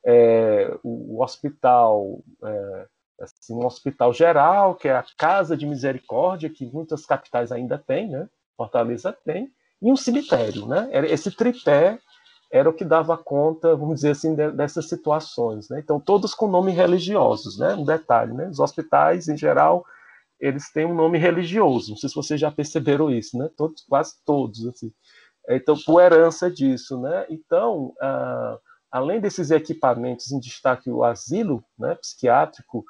[0.05, 2.87] é, o, o, hospital é,
[3.21, 8.09] assim, um hospital geral, que é a Casa de Misericórdia, que muitas capitais ainda têm,
[8.09, 8.29] né?
[8.57, 10.67] Fortaleza tem, e um cemitério.
[10.67, 10.89] Né?
[11.09, 11.99] Esse tripé
[12.53, 15.69] era o que dava conta, vamos dizer assim, dessas situações.
[15.69, 15.81] Né?
[15.81, 17.59] Então, todos com nomes religiosos.
[17.59, 17.75] Né?
[17.75, 18.49] Um detalhe, né?
[18.49, 19.85] os hospitais, em geral,
[20.41, 21.91] eles têm um nome religioso.
[21.91, 23.51] Não sei se vocês já perceberam isso, né?
[23.57, 24.91] Todos, quase todos, assim.
[25.49, 27.27] Então, por herança disso, né?
[27.29, 28.59] Então, ah,
[28.91, 32.85] além desses equipamentos, em destaque o asilo né, psiquiátrico,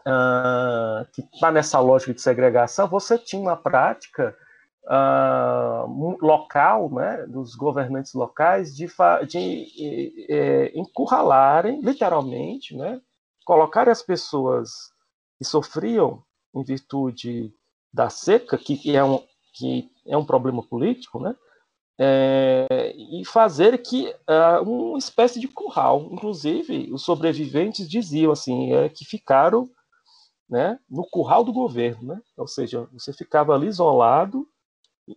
[0.00, 4.36] uh, que está nessa lógica de segregação, você tinha uma prática
[4.84, 8.86] uh, local, né, dos governantes locais, de,
[9.26, 13.00] de é, encurralarem, literalmente, né,
[13.44, 14.70] colocarem as pessoas
[15.38, 16.22] que sofriam
[16.54, 17.52] em virtude
[17.92, 19.22] da seca, que é um,
[19.54, 21.34] que é um problema político, né,
[21.98, 26.08] é, e fazer que uh, uma espécie de curral.
[26.12, 29.68] Inclusive, os sobreviventes diziam assim é, que ficaram
[30.48, 32.20] né, no curral do governo, né?
[32.36, 34.48] ou seja, você ficava ali isolado,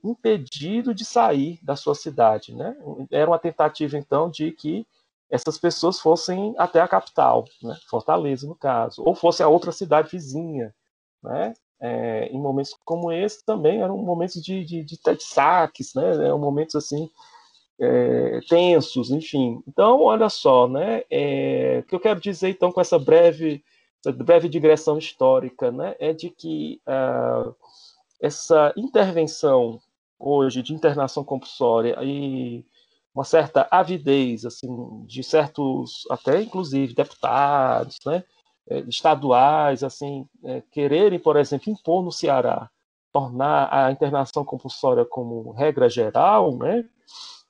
[0.04, 2.54] impedido de sair da sua cidade.
[2.54, 2.76] Né?
[3.12, 4.86] Era uma tentativa, então, de que
[5.30, 7.78] essas pessoas fossem até a capital, né?
[7.90, 10.74] Fortaleza, no caso, ou fosse a outra cidade vizinha.
[11.24, 11.54] Né?
[11.80, 16.26] É, em momentos como esse também eram momentos de, de, de, de saques, né?
[16.26, 17.10] Eram momentos assim
[17.80, 19.64] é, tensos, enfim.
[19.68, 21.04] Então, olha só, né?
[21.10, 23.64] É, o que eu quero dizer então com essa breve
[24.10, 27.56] breve digressão histórica, né, é de que uh,
[28.22, 29.80] essa intervenção
[30.20, 32.64] hoje de internação compulsória e
[33.14, 34.70] uma certa avidez assim
[35.06, 38.24] de certos até inclusive deputados, né,
[38.70, 42.70] é, estaduais assim é, quererem, por exemplo, impor no Ceará
[43.12, 46.86] tornar a internação compulsória como regra geral, né,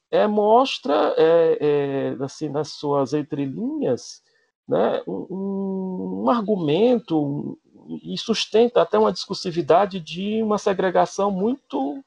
[0.09, 4.23] é, mostra é, é, assim nas suas entrelinhas
[4.67, 7.59] né, um, um argumento
[8.03, 12.03] e sustenta até uma discursividade de uma segregação muito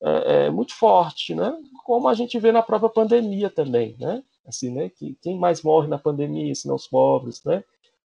[0.00, 1.52] é, é, muito forte, né?
[1.84, 4.22] Como a gente vê na própria pandemia também, né?
[4.46, 4.88] Assim, né?
[4.88, 7.64] Que quem mais morre na pandemia, senão os pobres, né?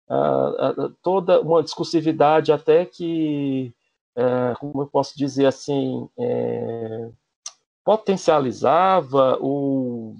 [0.09, 3.73] Ah, ah, toda uma discursividade até que,
[4.15, 7.09] é, como eu posso dizer assim, é,
[7.83, 10.15] potencializava ou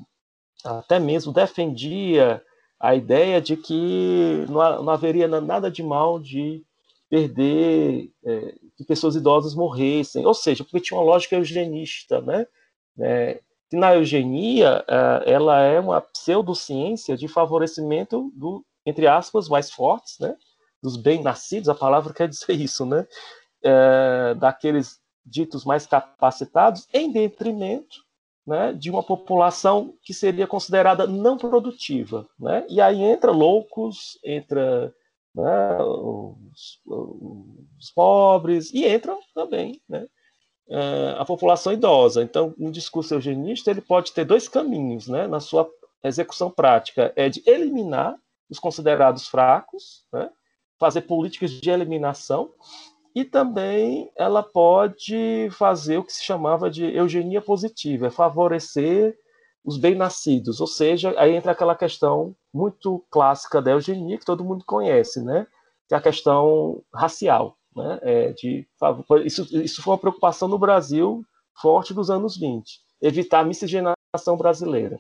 [0.64, 2.42] até mesmo defendia
[2.80, 6.64] a ideia de que não, não haveria nada de mal de
[7.10, 12.46] perder é, que pessoas idosas morressem, ou seja, porque tinha uma lógica eugenista, né?
[13.00, 19.72] É, que na eugenia é, ela é uma pseudociência de favorecimento do, entre aspas, mais
[19.72, 20.36] fortes, né?
[20.82, 23.08] Dos bem-nascidos, a palavra quer dizer isso, né?
[23.64, 28.08] É, daqueles ditos mais capacitados, em detrimento
[28.48, 32.26] né, de uma população que seria considerada não produtiva.
[32.40, 32.66] Né?
[32.70, 34.94] E aí entra loucos, entra
[35.34, 40.08] né, os, os, pobres, e entra também né,
[40.70, 42.24] é, a população idosa.
[42.24, 45.70] Então, um discurso eugenista ele pode ter dois caminhos né, na sua
[46.04, 48.16] execução prática: é de eliminar
[48.50, 50.30] os considerados fracos, né,
[50.80, 52.52] fazer políticas de eliminação,
[53.14, 59.18] e também ela pode fazer o que se chamava de eugenia positiva, é favorecer
[59.68, 64.64] os bem-nascidos, ou seja, aí entra aquela questão muito clássica da eugenia que todo mundo
[64.66, 65.46] conhece, né?
[65.90, 68.00] Que é a questão racial, né?
[68.02, 68.66] É de,
[69.26, 71.22] isso, isso foi uma preocupação no Brasil
[71.62, 74.98] forte dos anos 20, evitar a miscigenação brasileira,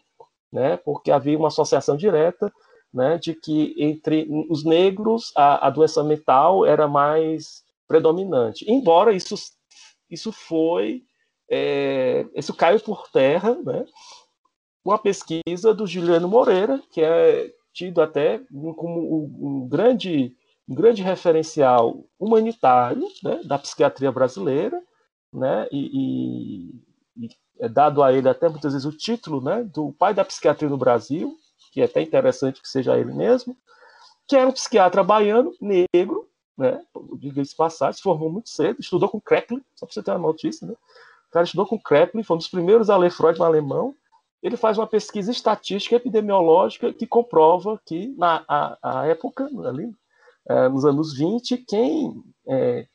[0.51, 0.75] né?
[0.75, 2.51] Porque havia uma associação direta,
[2.93, 3.17] né?
[3.17, 8.69] De que entre os negros a, a doença mental era mais predominante.
[8.69, 9.35] Embora isso,
[10.09, 11.03] isso foi,
[11.49, 13.85] é, isso caiu por terra, né?
[14.87, 18.39] Uma pesquisa do Juliano Moreira, que é tido até
[18.77, 20.33] como um grande,
[20.65, 24.81] um grande referencial humanitário né, da psiquiatria brasileira,
[25.33, 26.71] né, e,
[27.19, 30.23] e, e, é dado a ele até muitas vezes o título né, do pai da
[30.23, 31.35] psiquiatria no Brasil,
[31.73, 33.57] que é até interessante que seja ele mesmo,
[34.25, 36.81] que era um psiquiatra baiano, negro, né?
[37.19, 40.65] Diga-se passagem, se formou muito cedo, estudou com Kreplin, só para você ter uma notícia,
[40.65, 40.75] né?
[41.27, 43.93] O cara estudou com Kreplin, foi um dos primeiros a ler Freud no alemão.
[44.41, 49.91] Ele faz uma pesquisa estatística epidemiológica que comprova que, na a, a época, ali,
[50.49, 52.87] é, nos anos 20, quem é,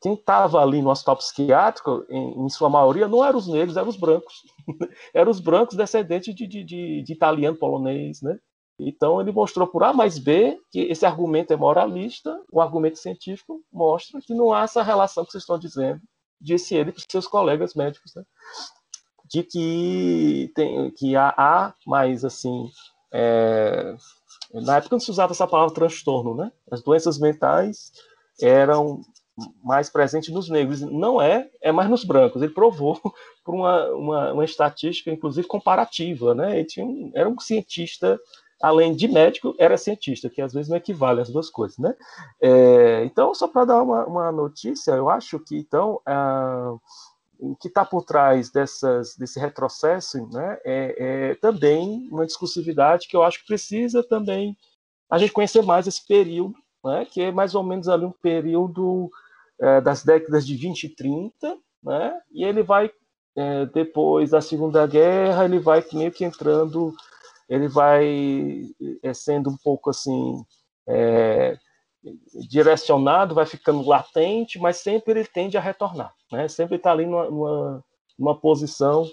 [0.00, 3.88] quem estava ali no hospital psiquiátrico, em, em, sua maioria, não eram os negros, eram
[3.88, 4.34] os brancos.
[5.14, 8.38] eram os brancos descendentes de, de, de, de italiano, polonês, né?
[8.78, 13.62] Então, ele mostrou por A mais B que esse argumento é moralista, o argumento científico
[13.72, 16.00] mostra que não há essa relação que vocês estão dizendo,
[16.40, 18.24] disse ele para os seus colegas médicos, né?
[19.32, 22.68] De que, tem, que há, há mais, assim,
[23.10, 23.94] é,
[24.52, 26.52] na época não se usava essa palavra transtorno, né?
[26.70, 27.92] As doenças mentais
[28.40, 29.00] eram
[29.64, 30.82] mais presentes nos negros.
[30.82, 32.42] Não é, é mais nos brancos.
[32.42, 33.00] Ele provou
[33.42, 36.58] por uma, uma, uma estatística, inclusive, comparativa, né?
[36.58, 38.20] Ele tinha era um cientista
[38.62, 41.96] além de médico, era cientista, que às vezes não equivale as duas coisas, né?
[42.40, 46.00] É, então, só para dar uma, uma, notícia, eu acho que, então,
[47.42, 53.16] o que está por trás dessas, desse retrocesso né, é, é, também uma discursividade que
[53.16, 54.56] eu acho que precisa também
[55.10, 59.10] a gente conhecer mais esse período, né, que é mais ou menos ali um período
[59.60, 62.88] é, das décadas de 20 e 30, né, e ele vai,
[63.36, 66.94] é, depois da Segunda Guerra, ele vai meio que entrando,
[67.48, 68.68] ele vai
[69.02, 70.44] é, sendo um pouco assim
[70.86, 71.58] é,
[72.48, 76.48] direcionado, vai ficando latente, mas sempre ele tende a retornar, né?
[76.48, 77.84] Sempre está ali numa, numa,
[78.18, 79.08] numa posição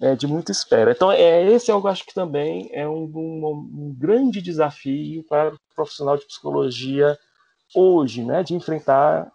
[0.00, 0.90] é, de muita espera.
[0.90, 5.58] Então, é, esse eu acho que também é um, um, um, grande desafio para o
[5.74, 7.16] profissional de psicologia
[7.74, 8.42] hoje, né?
[8.42, 9.30] De enfrentar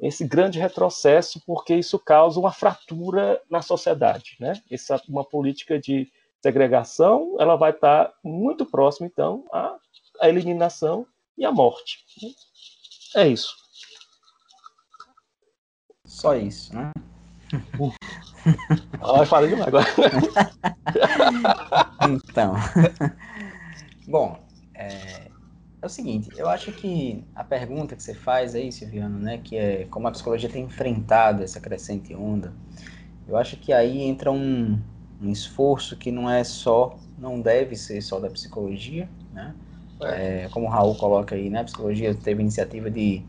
[0.00, 4.54] esse grande retrocesso, porque isso causa uma fratura na sociedade, né?
[4.70, 6.10] Essa uma política de
[6.42, 9.76] segregação, ela vai estar muito próxima, então, à,
[10.20, 12.04] à eliminação e a morte.
[13.16, 13.56] É isso.
[16.04, 16.92] Só isso, né?
[19.00, 19.84] Ah, eu falei demais agora.
[22.08, 22.54] então.
[24.06, 24.38] Bom,
[24.72, 25.30] é,
[25.82, 29.56] é, o seguinte, eu acho que a pergunta que você faz aí, Silviano, né, que
[29.56, 32.54] é como a psicologia tem enfrentado essa crescente onda,
[33.26, 34.80] eu acho que aí entra um,
[35.20, 39.56] um esforço que não é só, não deve ser só da psicologia, né?
[40.00, 40.48] É.
[40.50, 43.22] como o Raul coloca aí, né, a psicologia teve iniciativa de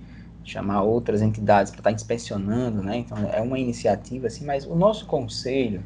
[0.44, 4.76] chamar outras entidades para estar tá inspecionando, né, então é uma iniciativa assim, mas o
[4.76, 5.84] nosso conselho,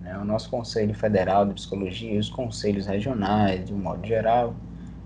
[0.00, 4.54] né, o nosso Conselho Federal de Psicologia os conselhos regionais, de um modo geral,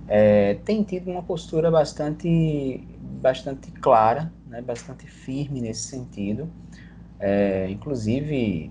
[0.08, 2.80] é, tem tido uma postura bastante,
[3.20, 6.48] bastante clara, né, bastante firme nesse sentido,
[7.20, 8.70] é, inclusive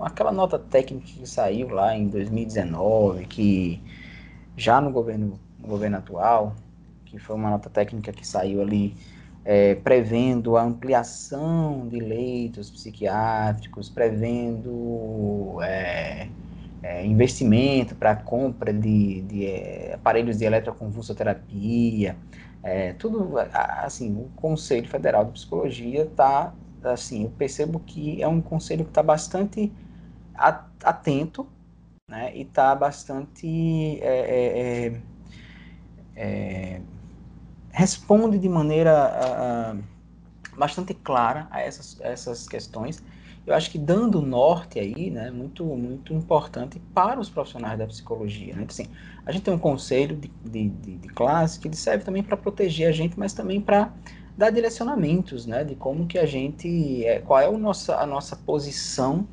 [0.00, 3.80] aquela nota técnica que saiu lá em 2019, que
[4.56, 6.54] já no governo, no governo atual,
[7.04, 8.94] que foi uma nota técnica que saiu ali
[9.44, 16.28] é, prevendo a ampliação de leitos psiquiátricos, prevendo é,
[16.82, 22.16] é, investimento para compra de, de é, aparelhos de eletroconvulsoterapia,
[22.62, 26.52] é, tudo assim, o Conselho Federal de Psicologia está
[26.84, 29.72] assim, eu percebo que é um conselho que está bastante
[30.82, 31.46] atento
[32.10, 34.88] né, e está bastante é, é,
[36.16, 36.80] é, é,
[37.70, 39.76] responde de maneira a, a,
[40.58, 43.00] bastante clara a essas, essas questões.
[43.46, 48.54] Eu acho que dando norte aí, né, muito muito importante para os profissionais da psicologia.
[48.56, 48.66] Né?
[48.68, 48.86] Assim,
[49.24, 52.36] a gente tem um conselho de, de, de, de classe que ele serve também para
[52.36, 53.92] proteger a gente, mas também para
[54.36, 58.34] dar direcionamentos, né, de como que a gente, é, qual é o nossa, a nossa
[58.34, 59.26] posição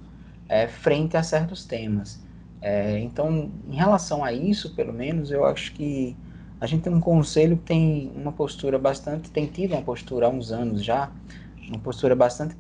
[0.48, 2.27] é, frente a certos temas.
[2.68, 6.18] É, então, em relação a isso, pelo menos, eu acho que
[6.60, 10.30] a gente tem um conselho que tem uma postura bastante, tem tido uma postura há
[10.30, 11.10] uns anos já,
[11.70, 12.58] uma postura bastante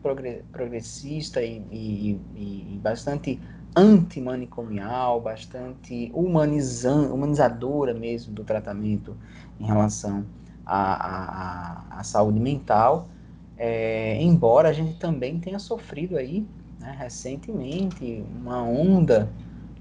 [0.50, 3.38] progressista e, e, e bastante
[3.76, 9.14] antimanicomial, bastante humanizan, humanizadora mesmo do tratamento
[9.60, 10.26] em relação
[10.66, 13.10] à, saúde mental,
[13.58, 16.48] é, embora a gente também tenha sofrido aí,
[16.80, 19.30] né, recentemente, uma onda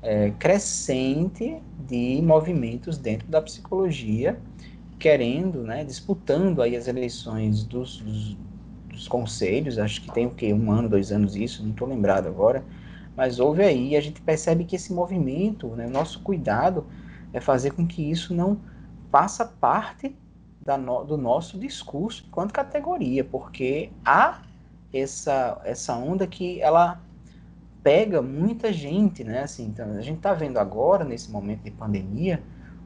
[0.03, 4.39] é, crescente de movimentos dentro da psicologia,
[4.99, 8.37] querendo, né, disputando aí as eleições dos, dos,
[8.89, 12.27] dos conselhos, acho que tem o que, um ano, dois anos isso, não estou lembrado
[12.27, 12.65] agora,
[13.17, 16.87] mas houve aí, a gente percebe que esse movimento, né, nosso cuidado
[17.33, 18.59] é fazer com que isso não
[19.11, 20.15] faça parte
[20.67, 24.43] no, do nosso discurso enquanto categoria, porque há
[24.93, 27.01] essa, essa onda que ela
[27.87, 29.45] pega muita gente, né?
[29.45, 32.43] Assim, então, a gente está vendo agora, nesse momento de pandemia,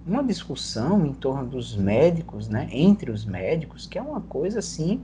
[0.07, 2.69] uma discussão em torno dos médicos, né?
[2.71, 5.01] Entre os médicos, que é uma coisa, assim,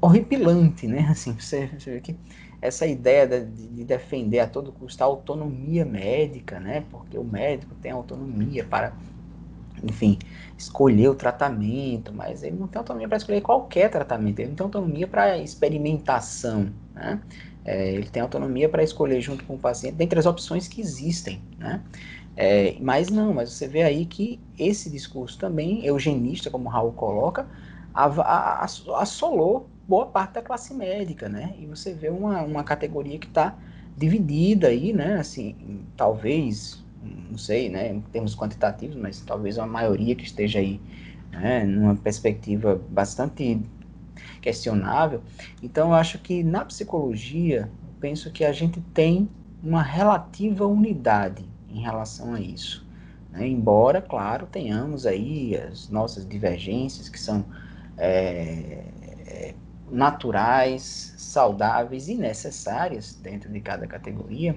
[0.00, 1.06] horripilante, né?
[1.10, 2.16] Assim, você, você vê que
[2.62, 6.84] essa ideia de, de, defender a todo custo a autonomia médica, né?
[6.88, 8.92] Porque o médico tem autonomia para,
[9.82, 10.16] enfim,
[10.56, 14.64] escolher o tratamento, mas ele não tem autonomia para escolher qualquer tratamento, ele não tem
[14.64, 17.20] autonomia para experimentação, né?
[17.64, 21.42] É, ele tem autonomia para escolher junto com o paciente dentre as opções que existem,
[21.58, 21.82] né?
[22.36, 26.92] É, mas não, mas você vê aí que esse discurso também, eugenista, como o Raul
[26.92, 27.46] coloca,
[28.96, 31.54] assolou boa parte da classe médica, né?
[31.58, 33.56] E você vê uma, uma categoria que está
[33.96, 35.14] dividida aí, né?
[35.20, 37.88] Assim, talvez, não sei, né?
[37.92, 40.80] Em termos quantitativos, mas talvez uma maioria que esteja aí,
[41.30, 41.64] né?
[41.64, 43.60] Numa perspectiva bastante
[44.44, 45.22] questionável.
[45.62, 49.26] Então, eu acho que na psicologia, penso que a gente tem
[49.62, 52.86] uma relativa unidade em relação a isso.
[53.32, 53.48] Né?
[53.48, 57.42] Embora, claro, tenhamos aí as nossas divergências, que são
[57.96, 58.84] é,
[59.26, 59.54] é,
[59.90, 64.54] naturais, saudáveis e necessárias dentro de cada categoria,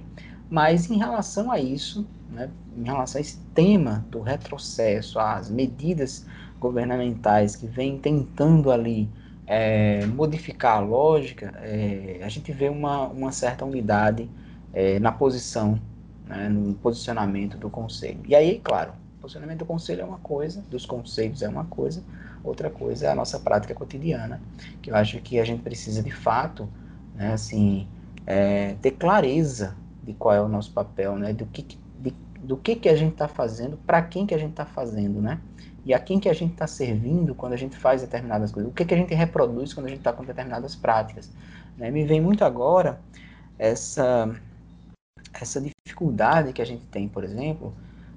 [0.49, 6.25] mas em relação a isso, né, em relação a esse tema do retrocesso, às medidas
[6.59, 9.09] governamentais que vêm tentando ali
[9.47, 14.29] é, modificar a lógica, é, a gente vê uma, uma certa unidade
[14.73, 15.79] é, na posição,
[16.27, 18.19] né, no posicionamento do Conselho.
[18.27, 22.03] E aí, claro, o posicionamento do Conselho é uma coisa, dos conselhos é uma coisa,
[22.43, 24.41] outra coisa é a nossa prática cotidiana,
[24.81, 26.67] que eu acho que a gente precisa de fato,
[27.15, 27.87] né, assim,
[28.25, 31.65] é, ter clareza de qual é o nosso papel, né, do que,
[31.99, 35.21] de, do que, que a gente está fazendo, para quem que a gente está fazendo,
[35.21, 35.39] né?
[35.87, 38.75] E a quem que a gente está servindo quando a gente faz determinadas coisas, o
[38.75, 41.31] que, que a gente reproduz quando a gente está com determinadas práticas.
[41.77, 41.89] Né?
[41.89, 42.99] Me vem muito agora
[43.57, 44.29] essa,
[45.33, 47.73] essa dificuldade que a gente tem, por exemplo,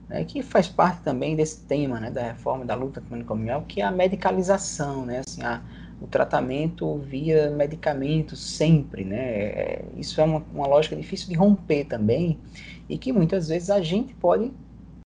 [0.08, 3.84] né, que faz parte também desse tema né, da reforma da luta manicomial, que é
[3.84, 5.62] a medicalização, né, assim, a,
[6.02, 11.84] o tratamento via medicamento sempre, né, é, isso é uma, uma lógica difícil de romper
[11.84, 12.36] também,
[12.88, 14.50] e que muitas vezes a gente pode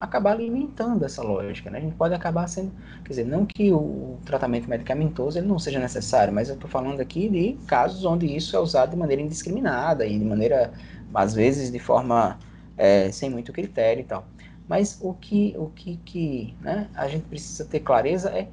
[0.01, 1.77] acabar alimentando essa lógica, né?
[1.77, 2.71] A gente pode acabar sendo,
[3.03, 6.99] quer dizer, não que o tratamento medicamentoso ele não seja necessário, mas eu estou falando
[6.99, 10.73] aqui de casos onde isso é usado de maneira indiscriminada e de maneira,
[11.13, 12.39] às vezes, de forma
[12.75, 14.25] é, sem muito critério e tal.
[14.67, 18.47] Mas o que, o que, que né, a gente precisa ter clareza é,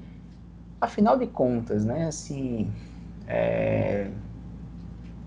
[0.79, 2.71] afinal de contas, né, assim,
[3.27, 4.11] é,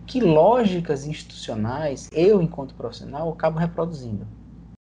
[0.06, 4.28] que lógicas institucionais eu, enquanto profissional, acabo reproduzindo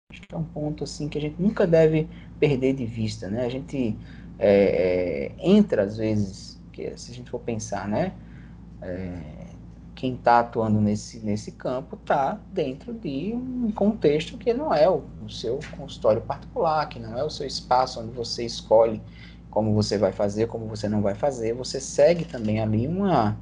[0.10, 2.08] Acho que é um ponto assim que a gente nunca deve
[2.40, 3.46] perder de vista, né?
[3.46, 3.98] A gente
[4.40, 8.14] é, é entra às vezes, que se a gente for pensar, né?
[8.82, 9.48] É,
[9.94, 15.04] quem está atuando nesse, nesse campo está dentro de um contexto que não é o,
[15.26, 19.02] o, seu consultório particular, que não é o seu espaço onde você escolhe
[19.50, 21.54] como você vai fazer, como você não vai fazer.
[21.54, 23.38] Você segue também ali uma,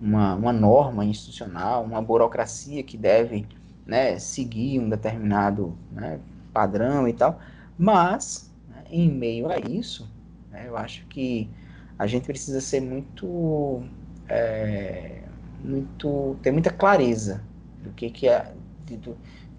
[0.00, 3.46] uma, uma norma institucional, uma burocracia que deve
[3.86, 6.18] né, seguir um determinado né,
[6.52, 7.38] padrão e tal,
[7.78, 10.10] mas né, em meio a isso,
[10.50, 11.48] né, eu acho que
[11.98, 13.82] a gente precisa ser muito,
[14.28, 15.22] é,
[15.64, 17.42] muito ter muita clareza
[17.82, 18.52] do que, que é,
[18.84, 19.16] de, do,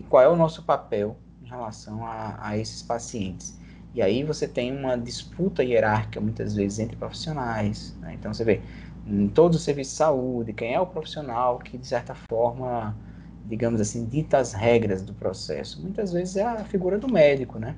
[0.09, 3.57] qual é o nosso papel em relação a, a esses pacientes.
[3.93, 7.95] E aí você tem uma disputa hierárquica muitas vezes entre profissionais.
[7.99, 8.13] Né?
[8.13, 8.61] Então você vê
[9.07, 12.95] em todos os serviços de saúde, quem é o profissional que de certa forma
[13.47, 15.81] digamos assim, dita as regras do processo.
[15.81, 17.75] Muitas vezes é a figura do médico, né?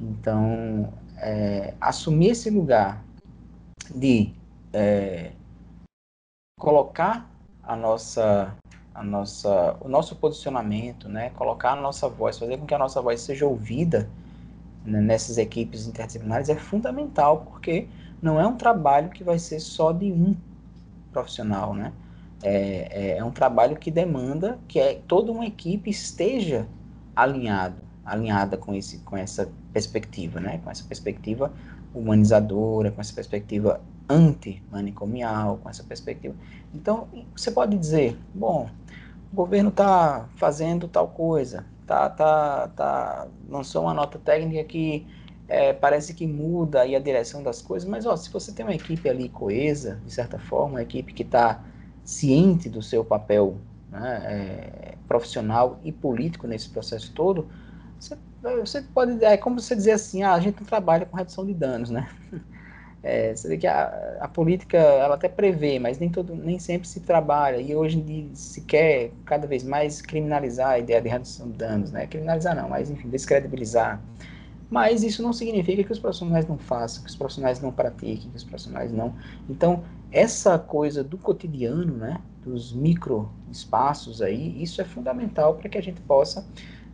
[0.00, 3.04] Então, é, assumir esse lugar
[3.94, 4.32] de
[4.72, 5.32] é,
[6.58, 7.28] colocar
[7.62, 8.54] a nossa,
[8.94, 11.30] a nossa, o nosso posicionamento, né?
[11.30, 14.08] Colocar a nossa voz, fazer com que a nossa voz seja ouvida
[14.84, 17.88] né, nessas equipes interdisciplinares é fundamental, porque
[18.20, 20.36] não é um trabalho que vai ser só de um
[21.12, 21.92] profissional, né?
[22.42, 26.66] É, é, é, um trabalho que demanda que é, toda uma equipe esteja
[27.14, 30.58] alinhado, alinhada com, esse, com essa perspectiva, né?
[30.64, 31.52] com essa perspectiva
[31.94, 36.34] humanizadora, com essa perspectiva anti-manicomial, com essa perspectiva.
[36.74, 38.68] Então, você pode dizer, bom,
[39.32, 45.06] o governo está fazendo tal coisa, tá, tá, tá, lançou uma nota técnica que
[45.46, 48.74] é, parece que muda aí a direção das coisas, mas ó, se você tem uma
[48.74, 51.62] equipe ali coesa, de certa forma, uma equipe que está
[52.10, 53.56] ciente do seu papel
[53.90, 57.46] né, é, profissional e político nesse processo todo,
[57.98, 61.46] você, você, pode, é como você dizer assim, ah, a gente não trabalha com redução
[61.46, 62.08] de danos, né?
[63.02, 66.86] É, você vê que a, a, política, ela até prevê, mas nem, todo, nem sempre
[66.86, 71.08] se trabalha, e hoje em dia se quer cada vez mais criminalizar a ideia de
[71.08, 72.06] redução de danos, né?
[72.06, 74.02] Criminalizar não, mas enfim, descredibilizar.
[74.68, 78.36] Mas isso não significa que os profissionais não façam, que os profissionais não pratiquem, que
[78.36, 79.14] os profissionais não...
[79.48, 79.82] Então,
[80.12, 85.82] essa coisa do cotidiano, né, dos micro espaços aí, isso é fundamental para que a
[85.82, 86.46] gente possa,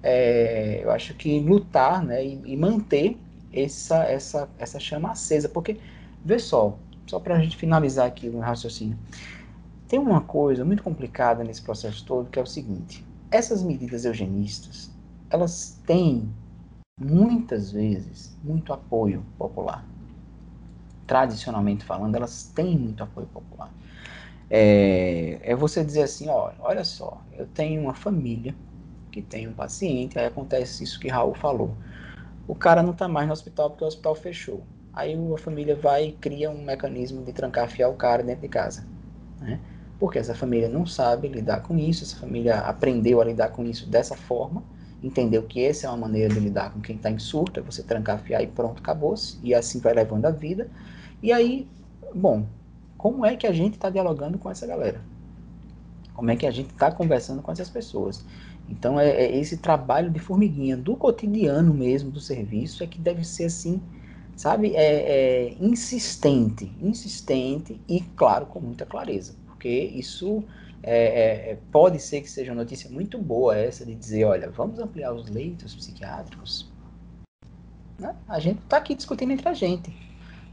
[0.03, 3.17] é, eu acho que lutar, né, e, e, manter
[3.53, 5.79] essa, essa, essa chama acesa, porque,
[6.25, 8.99] vê só, só para a gente finalizar aqui o raciocínio,
[9.89, 14.91] tem uma coisa muito complicada nesse processo todo, que é o seguinte, essas medidas eugenistas,
[15.31, 16.29] elas têm,
[17.01, 19.85] muitas vezes, muito apoio popular,
[21.07, 23.73] tradicionalmente falando, elas têm muito apoio popular.
[24.51, 28.55] É, é você dizer assim, ó, olha só, eu tenho uma família
[29.11, 31.75] que tem um paciente, aí acontece isso que Raul falou.
[32.47, 34.63] O cara não está mais no hospital porque o hospital fechou.
[34.93, 38.49] Aí a família vai e cria um mecanismo de trancar fiar o cara dentro de
[38.49, 38.87] casa.
[39.41, 39.61] Né?
[39.99, 43.89] Porque essa família não sabe lidar com isso, essa família aprendeu a lidar com isso
[43.89, 44.63] dessa forma,
[45.03, 47.83] entendeu que essa é uma maneira de lidar com quem está em surto, é você
[47.83, 50.71] trancar, fiar e pronto, acabou-se, e assim vai levando a vida.
[51.23, 51.67] E aí,
[52.15, 52.47] bom,
[52.97, 55.01] como é que a gente está dialogando com essa galera?
[56.15, 58.25] Como é que a gente está conversando com essas pessoas?
[58.69, 63.25] Então, é, é, esse trabalho de formiguinha do cotidiano mesmo do serviço é que deve
[63.25, 63.81] ser assim,
[64.35, 70.43] sabe, é, é insistente, insistente e, claro, com muita clareza, porque isso
[70.83, 74.51] é, é, é, pode ser que seja uma notícia muito boa essa de dizer, olha,
[74.51, 76.71] vamos ampliar os leitos psiquiátricos.
[77.99, 78.15] Né?
[78.29, 79.95] A gente está aqui discutindo entre a gente,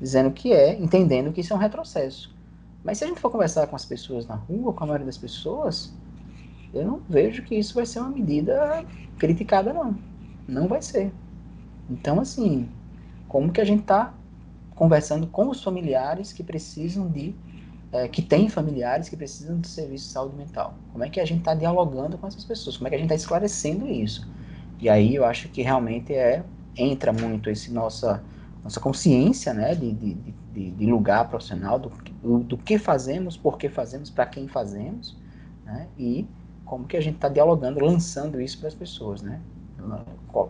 [0.04, 2.36] dizendo que é, entendendo que isso é um retrocesso.
[2.84, 5.18] Mas se a gente for conversar com as pessoas na rua, com a maioria das
[5.18, 5.94] pessoas,
[6.74, 8.84] eu não vejo que isso vai ser uma medida
[9.18, 9.98] criticada, não.
[10.46, 11.14] Não vai ser.
[11.90, 12.68] Então, assim,
[13.30, 14.14] como que a gente está
[14.76, 17.34] conversando com os familiares que precisam de,
[17.94, 20.74] é, que têm familiares que precisam de serviço de saúde mental?
[20.92, 22.76] Como é que a gente está dialogando com essas pessoas?
[22.76, 24.28] Como é que a gente está esclarecendo isso?
[24.82, 26.44] E aí eu acho que realmente é
[26.76, 28.22] entra muito esse nossa
[28.64, 31.92] nossa consciência, né, de, de, de, lugar profissional, do,
[32.22, 35.18] do, do, que fazemos, por que fazemos, para quem fazemos,
[35.66, 36.26] né, e
[36.66, 39.42] como que a gente está dialogando, lançando isso para as pessoas, né?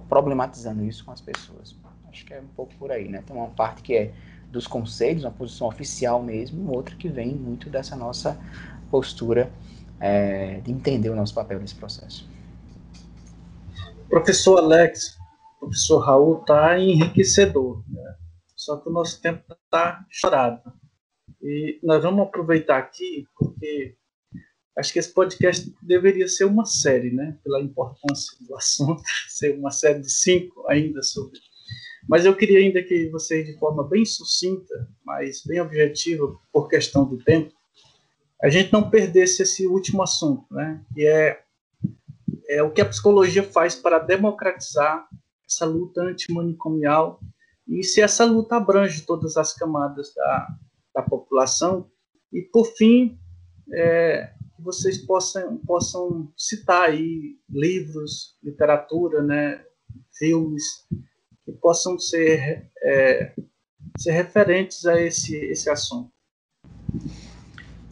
[0.07, 1.76] Problematizando isso com as pessoas.
[2.07, 3.24] Acho que é um pouco por aí, né?
[3.26, 4.14] Tem uma parte que é
[4.51, 8.39] dos conselhos, uma posição oficial mesmo, outra que vem muito dessa nossa
[8.91, 9.51] postura
[9.99, 12.30] é, de entender o nosso papel nesse processo.
[14.07, 15.18] Professor Alex,
[15.64, 18.16] professor Raul, está enriquecedor, né?
[18.55, 20.61] só que o nosso tempo está chorado.
[21.41, 23.97] E nós vamos aproveitar aqui, porque
[24.78, 27.38] Acho que esse podcast deveria ser uma série, né?
[27.43, 31.39] Pela importância do assunto, ser uma série de cinco ainda sobre.
[32.09, 37.05] Mas eu queria ainda que vocês, de forma bem sucinta, mas bem objetiva, por questão
[37.05, 37.53] do tempo,
[38.43, 40.84] a gente não perdesse esse último assunto, né?
[40.93, 41.39] Que é,
[42.49, 45.07] é o que a psicologia faz para democratizar
[45.47, 47.19] essa luta antimanicomial
[47.67, 50.47] e se essa luta abrange todas as camadas da,
[50.95, 51.89] da população.
[52.31, 53.17] E, por fim,
[53.73, 59.63] é, vocês possam, possam citar aí livros, literatura, né,
[60.17, 60.63] filmes,
[61.45, 63.35] que possam ser, é,
[63.97, 66.11] ser referentes a esse, esse assunto.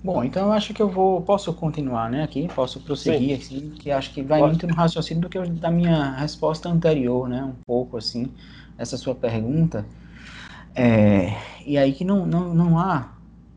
[0.04, 3.92] Bom, então eu acho que eu vou, posso continuar, né, aqui, posso prosseguir, assim, que
[3.92, 4.54] acho que vai Pode.
[4.54, 8.32] muito no raciocínio do que eu, da minha resposta anterior, né, um pouco, assim,
[8.78, 9.86] essa sua pergunta,
[10.76, 11.34] é,
[11.66, 13.12] e aí que não, não, não há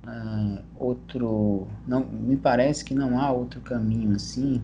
[0.07, 1.67] uh, outro.
[1.87, 4.61] Não, me parece que não há outro caminho assim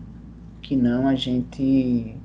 [0.61, 2.15] que não a gente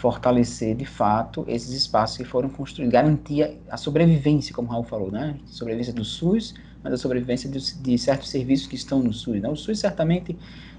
[0.00, 5.10] fortalecer de fato esses espaços que foram construídos, garantir a sobrevivência, como o Raul falou,
[5.10, 5.36] né?
[5.44, 9.42] Sobrevivência do SUS, mas a sobrevivência de, de certos serviços que estão no SUS.
[9.42, 9.48] Né?
[9.50, 10.34] O SUS certamente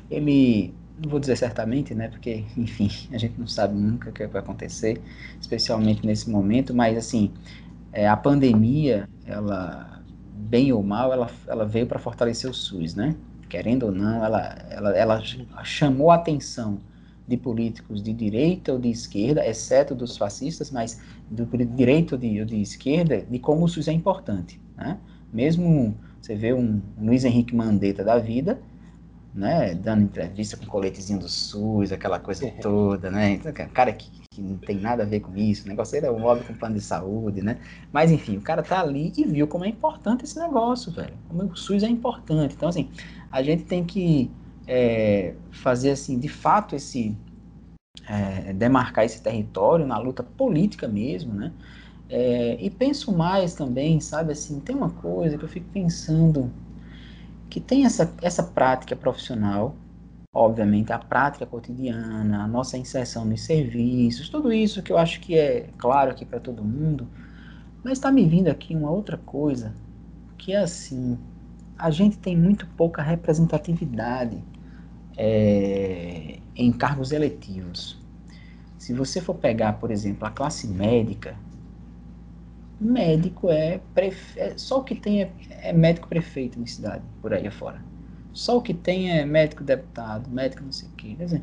[0.09, 4.25] ele não vou dizer certamente, né, porque, enfim, a gente não sabe nunca o que
[4.25, 4.99] vai acontecer,
[5.39, 7.31] especialmente nesse momento, mas, assim,
[7.93, 10.01] é, a pandemia, ela
[10.33, 13.15] bem ou mal, ela, ela veio para fortalecer o SUS, né?
[13.47, 15.21] Querendo ou não, ela, ela, ela
[15.63, 16.79] chamou a atenção
[17.27, 20.99] de políticos de direita ou de esquerda, exceto dos fascistas, mas
[21.29, 21.45] do
[21.75, 24.97] direito ou de, de esquerda, de como o SUS é importante, né?
[25.31, 28.59] Mesmo você vê um, Luiz Henrique Mandetta da vida,
[29.33, 33.31] né, dando entrevista com coletezinho do SUS, aquela coisa toda, né?
[33.31, 36.23] Então, cara que, que não tem nada a ver com isso, o negócio era um
[36.23, 37.57] óbvio com plano de saúde, né?
[37.93, 41.13] Mas enfim, o cara tá ali e viu como é importante esse negócio, velho.
[41.29, 42.55] Como o SUS é importante.
[42.55, 42.89] Então, assim,
[43.31, 44.29] a gente tem que
[44.73, 47.13] é, fazer, assim, de fato, esse.
[48.07, 51.51] É, demarcar esse território na luta política mesmo, né?
[52.09, 56.51] É, e penso mais também, sabe, assim, tem uma coisa que eu fico pensando
[57.49, 59.75] que tem essa, essa prática profissional,
[60.33, 65.37] obviamente a prática cotidiana, a nossa inserção nos serviços, tudo isso que eu acho que
[65.37, 67.07] é claro aqui para todo mundo,
[67.83, 69.73] mas está me vindo aqui uma outra coisa,
[70.37, 71.17] que é assim,
[71.77, 74.41] a gente tem muito pouca representatividade
[75.23, 78.01] é, em cargos eletivos.
[78.79, 81.35] Se você for pegar, por exemplo, a classe médica,
[82.79, 84.39] médico é, prefe...
[84.39, 87.79] É, só o que tem é, é, médico prefeito em cidade, por aí afora.
[88.33, 91.13] Só o que tem é médico deputado, médico não sei o quê.
[91.15, 91.41] Quer dizer,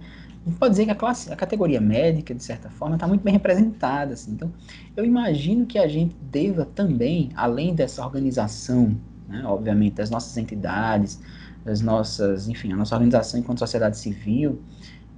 [0.59, 4.15] pode dizer que a, classe, a categoria médica, de certa forma, está muito bem representada.
[4.15, 4.33] Assim.
[4.33, 4.53] Então,
[4.97, 8.97] eu imagino que a gente deva também, além dessa organização,
[9.29, 11.21] né, obviamente, das nossas entidades,
[11.69, 14.63] das nossas, enfim, a nossa organização enquanto sociedade civil,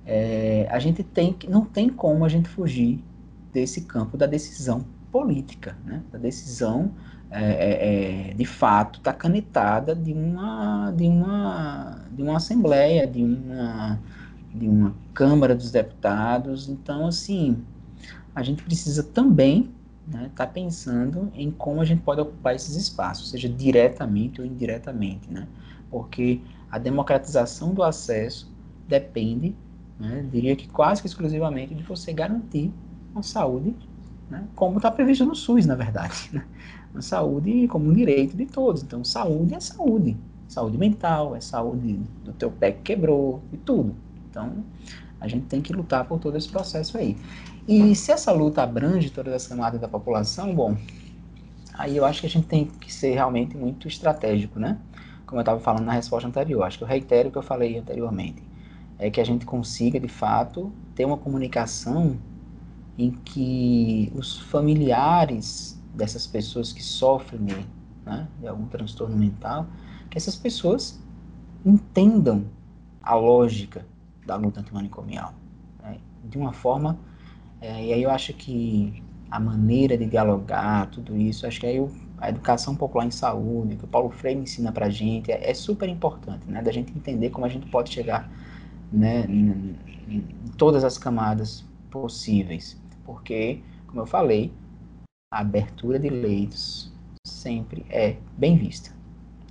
[0.05, 3.01] é, a gente tem não tem como a gente fugir
[3.53, 6.03] desse campo da decisão política, né?
[6.11, 6.91] da decisão
[7.31, 13.23] é, é, é de fato está canetada de uma, de, uma, de uma assembleia, de
[13.23, 14.01] uma,
[14.53, 16.69] de uma Câmara dos Deputados.
[16.69, 17.59] Então, assim,
[18.35, 19.71] a gente precisa também
[20.09, 24.47] está né, tá pensando em como a gente pode ocupar esses espaços, seja diretamente ou
[24.47, 25.47] indiretamente, né?
[25.91, 28.51] Porque a democratização do acesso
[28.87, 29.55] depende,
[29.99, 32.73] né, diria que quase que exclusivamente, de você garantir
[33.13, 33.75] uma saúde,
[34.29, 36.31] né, como está previsto no SUS, na verdade.
[36.33, 36.45] Né?
[36.93, 38.83] Uma saúde como um direito de todos.
[38.83, 40.17] Então, saúde é saúde.
[40.49, 43.95] Saúde mental, é saúde do teu pé que quebrou, e tudo.
[44.29, 44.65] Então,
[45.21, 47.17] a gente tem que lutar por todo esse processo aí.
[47.69, 50.77] E se essa luta abrange todas as camadas da população, bom,
[51.75, 54.79] aí eu acho que a gente tem que ser realmente muito estratégico, né?
[55.31, 57.79] Como eu estava falando na resposta anterior, acho que eu reitero o que eu falei
[57.79, 58.43] anteriormente,
[58.99, 62.19] é que a gente consiga, de fato, ter uma comunicação
[62.99, 67.41] em que os familiares dessas pessoas que sofrem
[68.05, 69.69] né, de algum transtorno mental,
[70.11, 71.01] que essas pessoas
[71.65, 72.45] entendam
[73.01, 73.87] a lógica
[74.27, 75.33] da luta antimanicomial,
[75.81, 76.99] né, de uma forma
[77.61, 79.01] é, e aí eu acho que
[79.31, 81.79] a maneira de dialogar, tudo isso, acho que aí
[82.21, 85.89] a educação popular em saúde, que o Paulo Freire ensina pra gente, é, é super
[85.89, 86.63] importante, né?
[86.63, 88.31] Da gente entender como a gente pode chegar
[88.93, 89.77] né, em,
[90.09, 90.21] em
[90.57, 92.81] todas as camadas possíveis.
[93.05, 94.53] Porque, como eu falei,
[95.33, 96.93] a abertura de leitos
[97.27, 98.91] sempre é bem vista.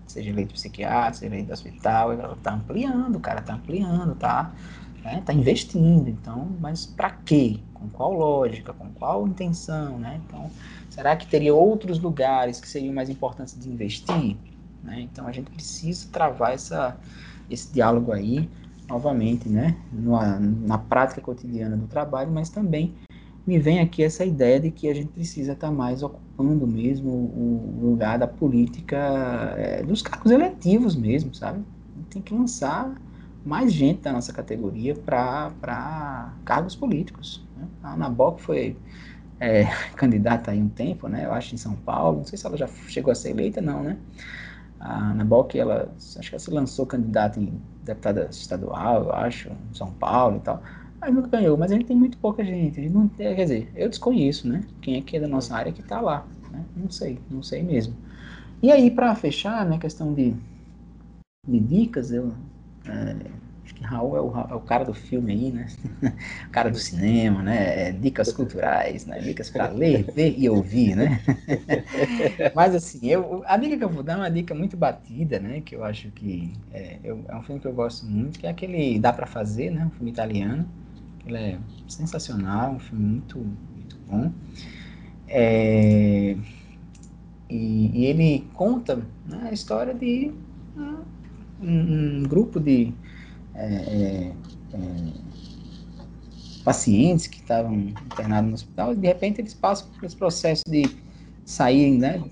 [0.05, 4.53] Seja leito psiquiátrico, seja leito hospital, ela está ampliando, o cara está ampliando, tá,
[5.03, 6.07] né, tá investindo.
[6.07, 7.59] Então, mas para quê?
[7.79, 10.19] com qual lógica, com qual intenção, né?
[10.25, 10.51] Então,
[10.99, 14.35] será que teria outros lugares que seriam mais importantes de investir?
[14.83, 14.99] Né?
[14.99, 16.97] Então, a gente precisa travar essa,
[17.49, 18.49] esse diálogo aí,
[18.85, 19.77] novamente, né?
[19.93, 22.93] Na, na prática cotidiana do trabalho, mas também
[23.47, 27.09] me vem aqui essa ideia de que a gente precisa estar tá mais ocupando mesmo
[27.09, 28.97] o lugar da política,
[29.57, 31.63] é, dos cargos eletivos mesmo, sabe?
[32.09, 32.93] Tem que lançar
[33.45, 37.47] mais gente da nossa categoria para cargos políticos.
[37.57, 37.65] Né?
[37.83, 38.75] A Ana Bock foi
[39.39, 39.65] é,
[39.95, 41.25] candidata aí um tempo, né?
[41.25, 42.17] Eu acho em São Paulo.
[42.17, 43.97] Não sei se ela já chegou a ser eleita, não, né?
[44.79, 49.73] A Ana ela acho que ela se lançou candidata em deputada estadual, eu acho, em
[49.73, 50.63] São Paulo e tal.
[51.01, 51.57] Mas nunca ganhou.
[51.57, 52.87] Mas a gente tem muito pouca gente.
[52.89, 54.63] não, quer dizer, eu desconheço, né?
[54.81, 56.25] Quem é que é da nossa área que está lá.
[56.51, 56.63] Né?
[56.75, 57.93] Não sei, não sei mesmo.
[58.61, 60.33] E aí, para fechar, né, questão de,
[61.47, 62.33] de dicas, eu
[62.85, 63.15] é,
[63.79, 65.67] que Raul é o, é o, cara do filme aí, né?
[66.47, 67.87] o cara do cinema, né?
[67.87, 69.19] É, dicas culturais, né?
[69.19, 71.21] Dicas para ler, ver e ouvir, né?
[72.53, 75.61] Mas assim, eu, a dica que eu vou dar é uma dica muito batida, né?
[75.61, 78.49] Que eu acho que é, eu, é um filme que eu gosto muito, que é
[78.49, 79.85] aquele Dá para Fazer, né?
[79.85, 80.67] Um filme italiano.
[81.25, 81.57] Ele é
[81.87, 84.31] sensacional, um filme muito, muito bom.
[85.25, 86.35] É,
[87.49, 90.33] e, e, ele conta né, a história de
[91.61, 92.93] um, um grupo de
[93.59, 94.33] é, é,
[94.73, 94.79] é,
[96.63, 100.83] pacientes que estavam internados no hospital, e de repente eles passam por esse processo de
[101.45, 102.23] saírem, né?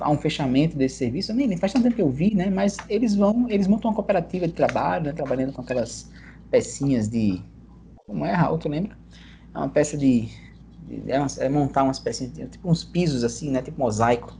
[0.00, 2.48] Há um fechamento desse serviço, nem, nem faz tanto tempo que eu vi, né?
[2.48, 6.10] Mas eles vão, eles montam uma cooperativa de trabalho, né, trabalhando com aquelas
[6.50, 7.42] pecinhas de.
[8.06, 8.96] Como é, Raul, tu lembra?
[9.54, 10.28] É uma peça de.
[10.88, 13.60] de é, uma, é, montar umas pecinhas, tipo uns pisos assim, né?
[13.60, 14.36] Tipo mosaico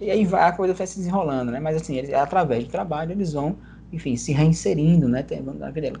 [0.00, 1.58] e aí vai, a coisa vai se desenrolando, né?
[1.60, 3.56] Mas assim, eles, através do trabalho, eles vão,
[3.96, 5.24] enfim, se reinserindo, né?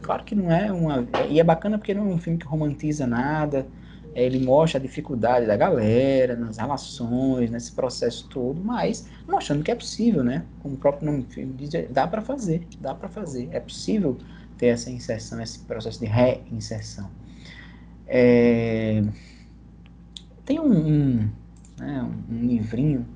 [0.02, 1.06] Claro que não é uma.
[1.30, 3.66] E é bacana porque não é um filme que romantiza nada.
[4.14, 9.70] É, ele mostra a dificuldade da galera, nas relações, nesse processo todo, mas mostrando que
[9.70, 10.44] é possível, né?
[10.62, 13.48] Como o próprio nome do filme diz, dá para fazer, dá para fazer.
[13.50, 14.16] É possível
[14.56, 17.10] ter essa inserção, esse processo de reinserção.
[18.06, 19.02] É...
[20.44, 21.30] Tem um, um,
[21.78, 23.06] né, um livrinho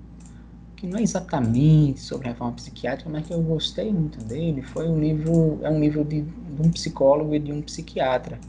[0.80, 4.98] que não é exatamente sobre reforma psiquiátrica, mas que eu gostei muito dele, foi um
[4.98, 8.40] livro, é um livro de, de um psicólogo e de um psiquiatra,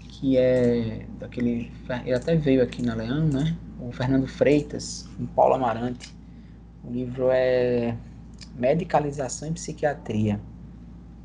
[0.00, 1.72] que é daquele,
[2.04, 3.56] ele até veio aqui na Leão, né?
[3.80, 6.14] O Fernando Freitas, com Paulo Amarante.
[6.84, 7.96] O livro é
[8.54, 10.38] Medicalização e Psiquiatria,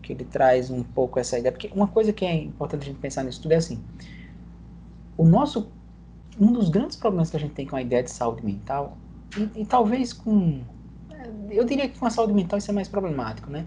[0.01, 2.99] que ele traz um pouco essa ideia, porque uma coisa que é importante a gente
[2.99, 3.84] pensar nisso tudo é assim,
[5.18, 5.70] o nosso,
[6.39, 8.97] um dos grandes problemas que a gente tem com a ideia de saúde mental
[9.56, 10.64] e, talvez com.
[11.50, 13.66] Eu diria que com a saúde mental isso é mais problemático, né?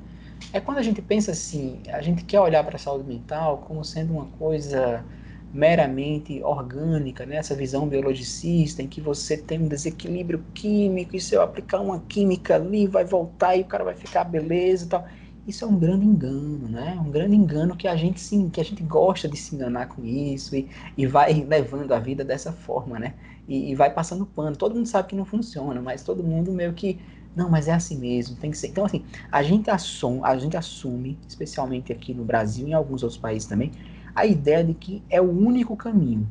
[0.52, 3.84] É quando a gente pensa assim, a gente quer olhar para a saúde mental como
[3.84, 5.04] sendo uma coisa
[5.52, 7.36] meramente orgânica, né?
[7.36, 12.00] essa visão biologicista em que você tem um desequilíbrio químico e se eu aplicar uma
[12.00, 15.06] química ali vai voltar e o cara vai ficar beleza e tal.
[15.46, 16.98] Isso é um grande engano, né?
[17.00, 20.04] Um grande engano que a gente sim, que a gente gosta de se enganar com
[20.04, 23.14] isso e, e vai levando a vida dessa forma, né?
[23.48, 24.56] e, e, vai passando pano.
[24.56, 26.98] Todo mundo sabe que não funciona, mas todo mundo meio que.
[27.34, 28.68] Não, mas é assim mesmo, tem que ser.
[28.68, 33.02] Então, assim, a gente, assume, a gente assume, especialmente aqui no Brasil e em alguns
[33.02, 33.72] outros países também,
[34.14, 36.26] a ideia de que é o único caminho.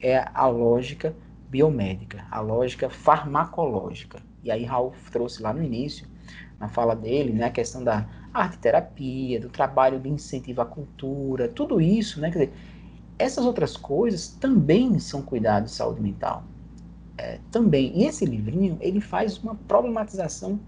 [0.00, 1.14] É a lógica
[1.48, 4.20] biomédica, a lógica farmacológica.
[4.42, 6.06] E aí Raul trouxe lá no início,
[6.58, 11.48] na fala dele, né, a questão da arte terapia, do trabalho de incentivo à cultura,
[11.48, 12.52] tudo isso, né, quer dizer,
[13.18, 16.44] essas outras coisas também são cuidados de saúde mental.
[17.18, 17.92] É, também.
[17.94, 20.58] E esse livrinho, ele faz uma problematização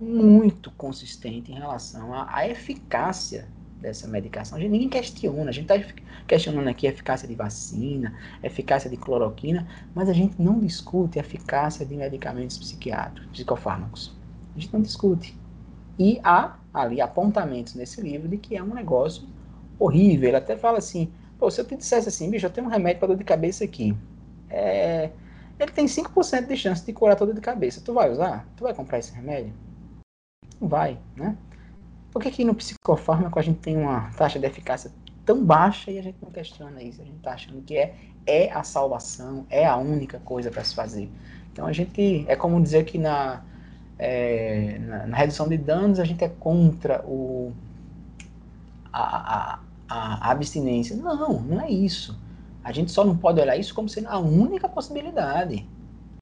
[0.00, 3.48] muito consistente em relação à, à eficácia
[3.80, 4.58] dessa medicação.
[4.58, 5.92] A gente ninguém questiona, a gente está
[6.26, 11.18] questionando aqui a eficácia de vacina, a eficácia de cloroquina, mas a gente não discute
[11.18, 14.16] a eficácia de medicamentos psiquiátricos, psicofármacos.
[14.56, 15.36] A gente não discute.
[15.98, 19.26] E há ali apontamentos nesse livro de que é um negócio
[19.78, 20.28] horrível.
[20.28, 22.98] Ele até fala assim: pô, se eu te dissesse assim, bicho, eu tenho um remédio
[23.00, 23.96] para dor de cabeça aqui.
[24.50, 25.10] É,
[25.58, 27.80] ele tem 5% de chance de curar toda de cabeça.
[27.84, 28.46] Tu vai usar?
[28.56, 29.52] Tu vai comprar esse remédio?
[30.60, 31.36] Não vai, né?
[32.10, 34.90] Por que, que no psicofármaco a gente tem uma taxa de eficácia
[35.24, 37.02] tão baixa e a gente não questiona isso?
[37.02, 37.94] A gente está achando que é,
[38.26, 41.10] é a salvação, é a única coisa para se fazer.
[41.52, 43.42] Então a gente, é como dizer que na,
[43.98, 47.52] é, na, na, redução de danos a gente é contra o,
[48.92, 50.96] a, a, a, abstinência.
[50.96, 52.18] Não, não é isso.
[52.62, 55.66] A gente só não pode olhar isso como sendo a única possibilidade.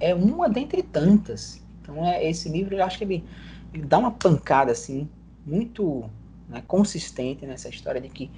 [0.01, 1.63] É uma dentre tantas.
[1.83, 3.25] Então é esse livro, eu acho que ele,
[3.73, 5.09] ele dá uma pancada assim
[5.45, 6.09] muito
[6.49, 8.31] né, consistente nessa história de que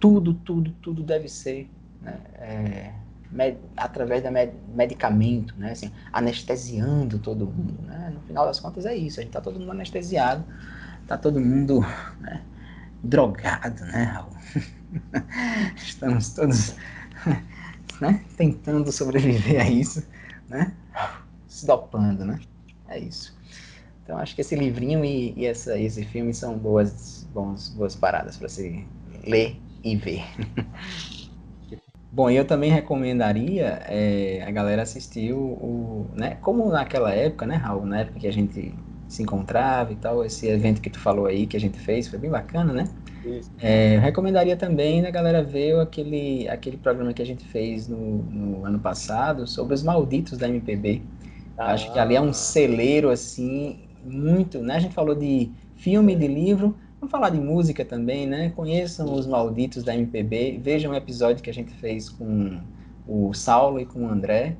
[0.00, 1.68] tudo, tudo, tudo deve ser
[2.00, 2.92] né, é,
[3.30, 7.74] med, através da med, medicamento, né, assim, anestesiando todo mundo.
[7.86, 8.10] Né?
[8.14, 10.44] No final das contas é isso, a gente está todo mundo anestesiado,
[11.02, 11.80] está todo mundo
[12.20, 12.42] né,
[13.02, 14.32] drogado, né, Raul?
[15.76, 16.74] Estamos todos
[18.00, 20.06] né, tentando sobreviver a isso,
[20.48, 20.72] né?
[21.46, 22.40] Se dopando, né?
[22.88, 23.36] É isso.
[24.02, 28.38] Então acho que esse livrinho e, e essa, esse filme são boas, bons, boas paradas
[28.38, 28.86] para se
[29.24, 30.24] ler e ver.
[32.18, 37.54] Bom, eu também recomendaria é, a galera assistir o, o, né, como naquela época, né,
[37.54, 38.74] Raul, na época que a gente
[39.06, 42.18] se encontrava e tal, esse evento que tu falou aí, que a gente fez, foi
[42.18, 42.88] bem bacana, né?
[43.60, 48.24] É, eu recomendaria também a galera ver aquele, aquele programa que a gente fez no,
[48.24, 51.02] no ano passado sobre os malditos da MPB.
[51.56, 51.70] Ah.
[51.70, 54.74] Acho que ali é um celeiro, assim, muito, né?
[54.74, 58.50] A gente falou de filme, de livro, vamos falar de música também, né?
[58.50, 62.60] Conheçam os malditos da MPB, vejam o episódio que a gente fez com
[63.06, 64.56] o Saulo e com o André,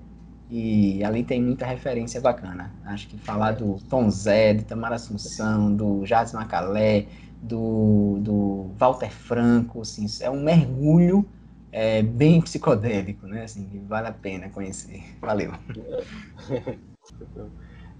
[0.51, 2.73] e ali tem muita referência bacana.
[2.85, 7.07] Acho que falar do Tom Zé, de Tamara Assunção, do Jardim Macalé,
[7.43, 11.27] do, do Walter Franco, assim, é um mergulho
[11.71, 13.45] é, bem psicodélico, né?
[13.45, 15.03] Assim, vale a pena conhecer.
[15.21, 15.53] Valeu.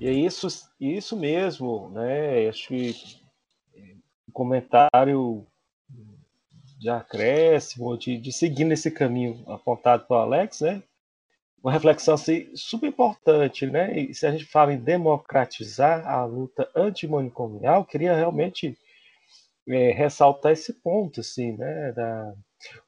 [0.01, 0.47] E é isso,
[0.81, 2.49] isso mesmo, né?
[2.49, 3.18] Acho que
[4.33, 5.47] comentário
[6.79, 10.83] de acréscimo, de, de seguir nesse caminho apontado pelo Alex, né?
[11.63, 13.99] Uma reflexão assim, super importante, né?
[13.99, 18.79] E se a gente fala em democratizar a luta antimanicomial, queria realmente
[19.69, 21.93] é, ressaltar esse ponto, assim, né?
[21.93, 22.33] Da,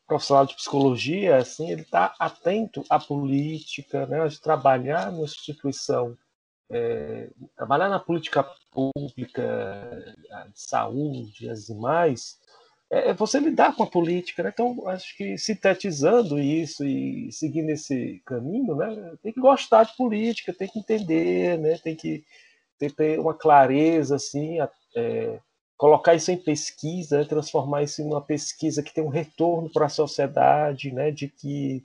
[0.07, 4.26] profissional de psicologia, assim, ele está atento à política, né?
[4.28, 6.16] De trabalhar numa instituição
[6.71, 10.14] é, trabalhar na política pública,
[10.53, 12.39] de saúde, as demais,
[12.91, 14.51] é, é você lidar com a política, né?
[14.53, 19.16] Então, acho que sintetizando isso e seguindo esse caminho, né?
[19.23, 21.79] Tem que gostar de política, tem que entender, né?
[21.79, 22.25] Tem que
[22.79, 24.59] ter, ter uma clareza, assim,
[24.97, 25.41] é,
[25.77, 27.25] colocar isso em pesquisa, né?
[27.25, 31.11] transformar isso em uma pesquisa que tem um retorno para a sociedade, né?
[31.11, 31.85] De que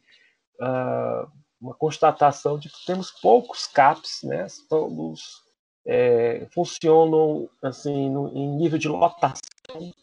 [0.60, 4.48] uh, uma constatação de que temos poucos CAPs, né?
[4.70, 5.44] Todos
[5.86, 9.94] é, funcionam assim no, em nível de lotação,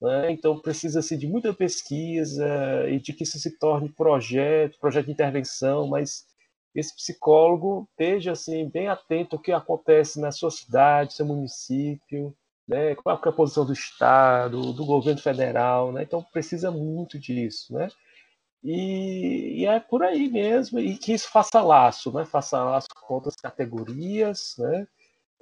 [0.00, 0.32] né?
[0.32, 5.86] então precisa-se de muita pesquisa e de que isso se torne projeto, projeto de intervenção,
[5.86, 6.26] mas
[6.74, 12.34] esse psicólogo esteja assim bem atento ao que acontece na sua cidade, seu município,
[12.66, 12.94] né?
[12.94, 16.04] Qual é a posição do Estado, do governo federal, né?
[16.04, 17.88] Então precisa muito disso, né?
[18.62, 22.24] E, e, é por aí mesmo, e que isso faça laço, né?
[22.26, 24.86] faça laço com outras categorias, né?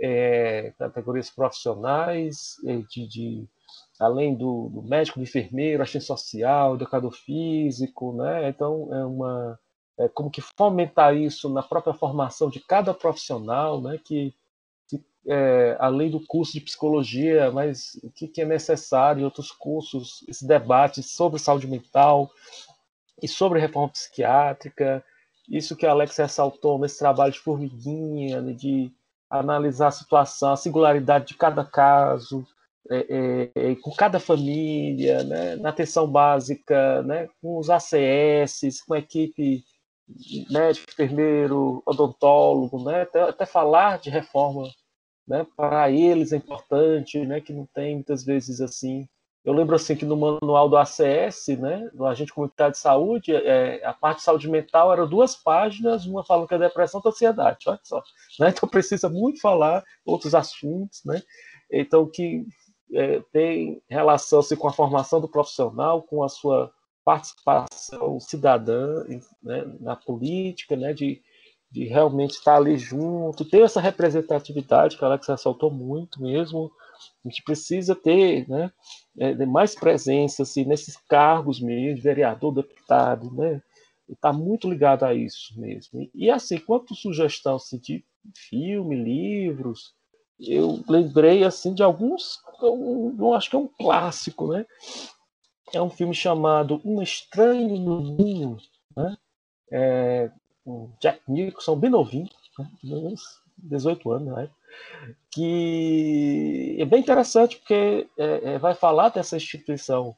[0.00, 3.48] É, categorias profissionais, é, de, de
[3.98, 8.48] além do, do, médico, do enfermeiro, assistente social, educador físico, né?
[8.48, 9.58] então é uma
[9.98, 13.98] é como que fomentar isso na própria formação de cada profissional, né?
[14.04, 14.32] que,
[14.86, 20.24] que é, além do curso de psicologia, mas o que, que é necessário, outros cursos,
[20.28, 22.30] esse debate sobre saúde mental,
[23.22, 25.04] e sobre reforma psiquiátrica,
[25.48, 28.92] isso que a Alex ressaltou nesse trabalho de formiguinha, né, de
[29.30, 32.46] analisar a situação, a singularidade de cada caso,
[32.90, 38.94] é, é, é, com cada família, né, na atenção básica, né, com os ACS, com
[38.94, 39.62] a equipe
[40.50, 43.02] médico, enfermeiro, odontólogo, né?
[43.02, 44.68] Até, até falar de reforma,
[45.26, 45.46] né?
[45.56, 47.40] Para eles é importante, né?
[47.40, 49.08] Que não tem muitas vezes assim.
[49.44, 53.84] Eu lembro assim que no manual do ACS, né, do Agente Comunitário de Saúde, é,
[53.84, 57.68] a parte de saúde mental era duas páginas, uma falando que é depressão e ansiedade,
[57.68, 58.02] olha só.
[58.38, 58.50] Né?
[58.50, 61.22] Então precisa muito falar outros assuntos, né?
[61.70, 62.44] Então que
[62.92, 66.72] é, tem relação assim, com a formação do profissional, com a sua
[67.04, 69.02] participação cidadã
[69.42, 71.22] né, na política, né, de,
[71.70, 76.70] de realmente estar ali junto, ter essa representatividade que a Alex ressaltou muito mesmo.
[77.24, 78.70] A gente precisa ter né,
[79.18, 83.62] é, mais presença assim, nesses cargos mesmo, vereador, deputado, né?
[84.08, 86.08] Está muito ligado a isso mesmo.
[86.14, 88.02] E, assim, quanto sugestão assim, de
[88.34, 89.94] filme, livros,
[90.40, 94.64] eu lembrei assim de alguns, eu, eu acho que é um clássico, né?
[95.72, 98.56] é um filme chamado Um Estranho no Ninho,
[98.96, 99.16] né?
[99.70, 100.30] É,
[101.00, 102.28] Jack Nicholson, bem novinho,
[102.58, 102.70] né?
[103.58, 104.50] 18 anos, né?
[105.30, 110.16] Que é bem interessante porque é, é, vai falar dessa instituição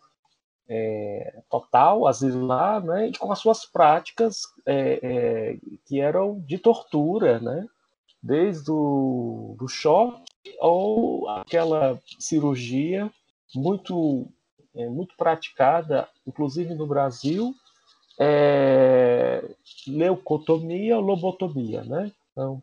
[0.69, 7.41] é, total, asilar, né, e com as suas práticas é, é, que eram de tortura,
[7.41, 7.67] né,
[8.23, 10.23] desde o do choque
[10.61, 13.11] ou aquela cirurgia
[13.55, 14.29] muito
[14.77, 17.53] é, muito praticada, inclusive no Brasil,
[19.89, 22.13] leucotomia ou lobotomia, né?
[22.31, 22.63] Então,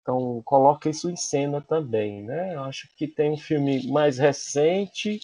[0.00, 2.54] então coloca isso em cena também, né?
[2.54, 5.20] Eu acho que tem um filme mais recente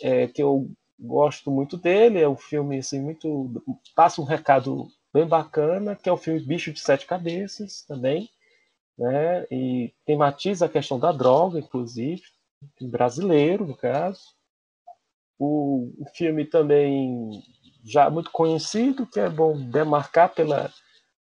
[0.00, 3.62] é, que eu gosto muito dele, é um filme assim muito
[3.94, 8.30] passa um recado bem bacana, que é o filme Bicho de Sete Cabeças também,
[8.96, 9.46] né?
[9.50, 12.22] E tematiza a questão da droga, inclusive,
[12.80, 14.20] brasileiro no caso.
[15.38, 17.42] O, o filme também
[17.84, 20.72] já muito conhecido, que é bom demarcar pela,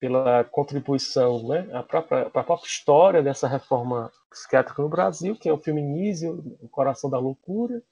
[0.07, 5.53] pela contribuição né, a própria, a própria história dessa reforma psiquiátrica no Brasil, que é
[5.53, 7.83] o filme Nísio, O Coração da Loucura.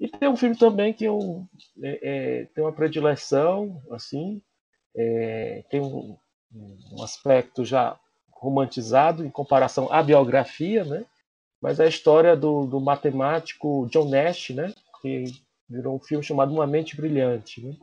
[0.00, 1.46] E tem um filme também que eu
[1.80, 4.42] é, é, tenho uma predileção, assim,
[4.96, 6.16] é, tem um,
[6.52, 7.96] um, aspecto já
[8.32, 11.06] romantizado em comparação à biografia, né?
[11.62, 14.74] mas é a história do, do matemático John Nash, né?
[15.00, 15.26] que
[15.70, 17.76] virou um filme chamado Uma Mente Brilhante, né?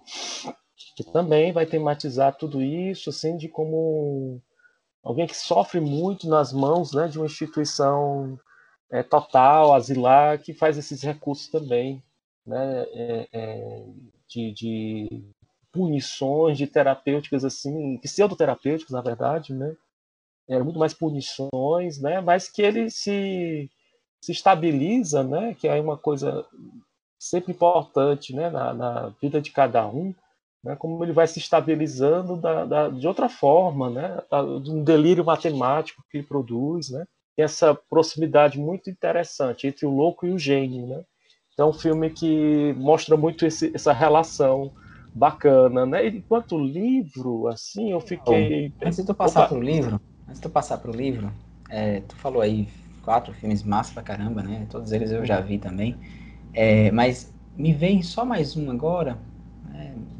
[0.96, 4.42] Que também vai tematizar tudo isso, assim, de como
[5.04, 8.40] alguém que sofre muito nas mãos né, de uma instituição
[8.92, 12.02] é, total, asilar, que faz esses recursos também,
[12.46, 13.86] né, é, é,
[14.28, 15.24] de, de,
[15.72, 19.76] punições, de terapêuticas, assim, pseudoterapêuticas, na verdade, né,
[20.48, 23.70] era muito mais punições, né, mas que ele se,
[24.22, 26.46] se estabiliza, né, que é uma coisa
[27.18, 30.14] sempre importante né, na, na vida de cada um,
[30.64, 34.18] né, como ele vai se estabilizando da, da, de outra forma, né,
[34.64, 37.06] de um delírio matemático que ele produz, né,
[37.36, 41.04] tem essa proximidade muito interessante entre o louco e o gênio, né.
[41.54, 44.72] Então, é um filme que mostra muito esse, essa relação
[45.14, 46.08] bacana, né.
[46.08, 48.74] Enquanto livro, assim, eu fiquei.
[48.84, 51.32] antes de tu passar para o livro, antes de tu passar para o livro,
[51.70, 52.68] é, tu falou aí
[53.04, 54.66] quatro filmes massa pra caramba, né?
[54.70, 55.96] Todos eles eu já vi também.
[56.54, 59.20] É, mas me vem só mais um agora,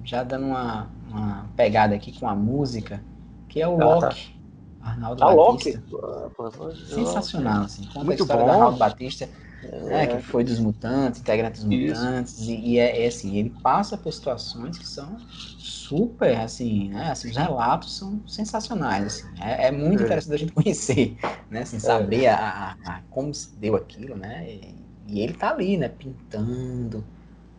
[0.04, 3.04] já dando uma, uma, pegada aqui com a música,
[3.48, 4.34] que é o ah, Loki.
[4.82, 4.90] Tá.
[4.90, 5.82] Arnaldo ah, Batista.
[5.92, 6.86] Loki?
[6.94, 7.86] Sensacional, assim.
[7.86, 8.48] Conta Muito a história bom.
[8.48, 9.30] do Arnaldo Batista,
[9.64, 9.80] é.
[9.84, 13.98] né, que foi dos mutantes, integrante dos mutantes, e, e é, é, assim, ele passa
[13.98, 15.18] por situações que são
[15.58, 20.06] super, assim, né, assim, os relatos são sensacionais, assim, é, é muito é.
[20.06, 21.18] interessante a gente conhecer,
[21.50, 24.76] né, assim, saber a, a, a, como se deu aquilo, né, e,
[25.08, 27.04] e ele tá ali, né, pintando.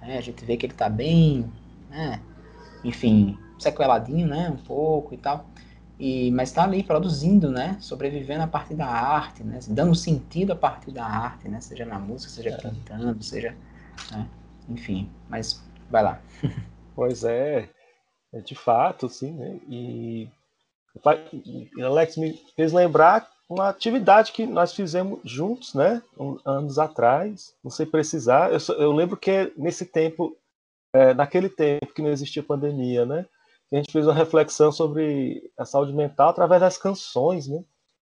[0.01, 1.51] Né, a gente vê que ele tá bem,
[1.91, 2.21] né,
[2.85, 5.47] enfim, sequeladinho, né, um pouco e tal.
[5.99, 10.57] E, mas está ali produzindo, né, sobrevivendo a partir da arte, né, dando sentido a
[10.57, 12.57] partir da arte, né, seja na música, seja é.
[12.57, 13.57] pintando, seja,
[14.11, 14.29] né,
[14.69, 16.21] enfim, mas vai lá.
[16.97, 17.69] Pois é,
[18.33, 20.29] é de fato, sim, né, e
[21.83, 27.71] Alex me fez lembrar uma atividade que nós fizemos juntos, né, um, anos atrás, não
[27.71, 30.37] sei precisar, eu, eu lembro que nesse tempo,
[30.95, 33.27] é, naquele tempo que não existia pandemia, né,
[33.73, 37.63] a gente fez uma reflexão sobre a saúde mental através das canções, né,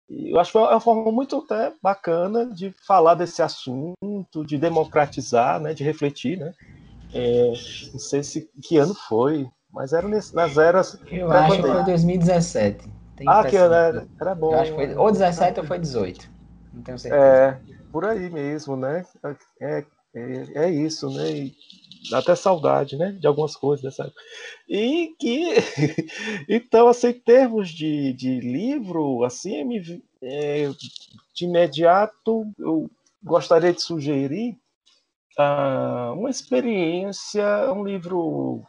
[0.09, 4.59] e eu acho que foi uma forma muito até bacana de falar desse assunto, de
[4.59, 6.53] democratizar, né, de refletir, né,
[7.14, 7.53] é,
[7.93, 10.99] não sei se que ano foi, mas era nesse, nas eras...
[11.11, 14.53] Eu acho que foi 2017 ah, que era, era bom.
[14.53, 16.30] Eu acho que foi ou 17 ou foi 18.
[16.72, 17.24] Não tenho certeza.
[17.24, 17.61] É,
[17.91, 19.05] por aí mesmo, né?
[19.61, 21.30] É, é, é isso, né?
[21.30, 21.55] E,
[22.11, 24.20] dá até saudade, né, de algumas coisas dessa época.
[24.68, 25.55] E que,
[26.48, 30.68] então, assim, em termos de, de livro, assim, me, é,
[31.34, 32.90] de imediato, eu
[33.22, 34.57] gostaria de sugerir
[35.38, 38.64] uh, uma experiência, um livro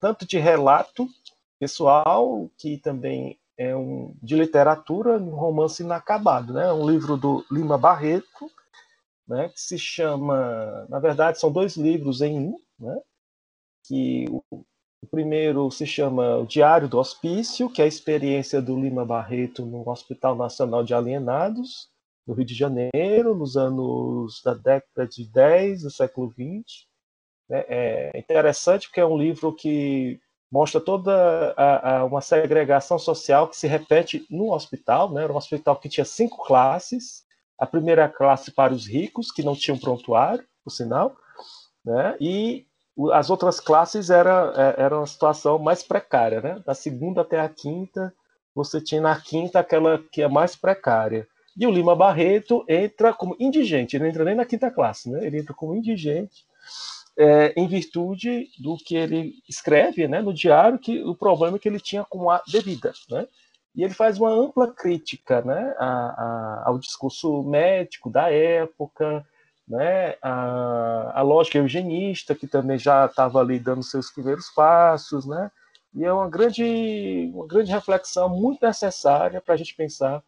[0.00, 1.08] tanto de relato
[1.58, 6.72] pessoal, que também é um de literatura, um romance inacabado, né?
[6.72, 8.50] Um livro do Lima Barreto,
[9.28, 9.48] né?
[9.50, 13.00] Que se chama, na verdade, são dois livros em um, né?
[13.86, 14.42] Que o,
[15.02, 19.64] o primeiro se chama O Diário do Hospício, que é a experiência do Lima Barreto
[19.64, 21.88] no Hospital Nacional de Alienados,
[22.26, 26.88] no Rio de Janeiro, nos anos da década de 10 do século 20.
[27.48, 27.64] Né?
[27.68, 30.20] É interessante porque é um livro que
[30.50, 35.12] mostra toda a, a, uma segregação social que se repete no hospital.
[35.12, 35.24] Né?
[35.24, 37.24] Era um hospital que tinha cinco classes.
[37.58, 41.16] A primeira classe para os ricos, que não tinham prontuário, por sinal,
[41.84, 42.16] né?
[42.20, 42.66] e
[43.12, 46.40] as outras classes era, é, era uma situação mais precária.
[46.40, 46.62] Né?
[46.64, 48.14] Da segunda até a quinta,
[48.54, 51.26] você tinha na quinta aquela que é mais precária.
[51.56, 55.26] E o Lima Barreto entra como indigente, ele não entra nem na quinta classe, né?
[55.26, 56.46] ele entra como indigente
[57.18, 61.68] é, em virtude do que ele escreve né, no diário, que o problema é que
[61.68, 62.92] ele tinha com a bebida.
[63.10, 63.26] Né?
[63.78, 69.24] E ele faz uma ampla crítica né, a, a, ao discurso médico da época,
[69.68, 75.48] né, a, a lógica eugenista, que também já estava ali dando seus primeiros passos, né,
[75.94, 80.24] e é uma grande, uma grande reflexão muito necessária para a gente pensar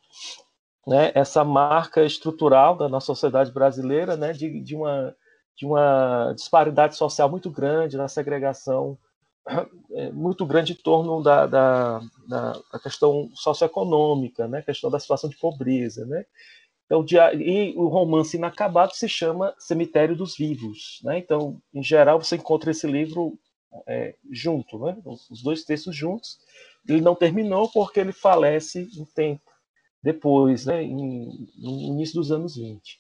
[0.86, 5.12] né, essa marca estrutural da nossa sociedade brasileira né, de, de uma
[5.56, 8.96] de uma disparidade social muito grande, na segregação
[10.12, 14.62] muito grande em torno da, da, da, questão socioeconômica, né?
[14.62, 16.04] questão da situação de pobreza.
[16.06, 16.24] Né?
[16.86, 17.04] Então,
[17.38, 21.00] e o romance inacabado se chama Cemitério dos Vivos.
[21.02, 21.18] Né?
[21.18, 23.38] Então, em geral, você encontra esse livro
[23.86, 24.96] é, junto, né?
[25.04, 26.38] os dois textos juntos.
[26.88, 29.50] Ele não terminou porque ele falece um tempo
[30.02, 30.82] depois, né?
[30.82, 32.98] Em, no início dos anos 20.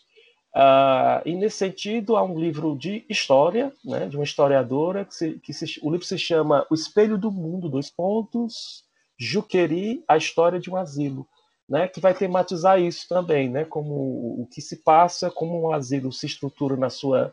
[0.54, 5.38] Uh, e nesse sentido, há um livro de história, né, de uma historiadora, que, se,
[5.38, 8.84] que se, o livro se chama O Espelho do Mundo, dois pontos,
[9.16, 11.28] Juqueri, a história de um asilo,
[11.68, 13.94] né, que vai tematizar isso também, né, como
[14.42, 17.32] o que se passa, como um asilo se estrutura na sua,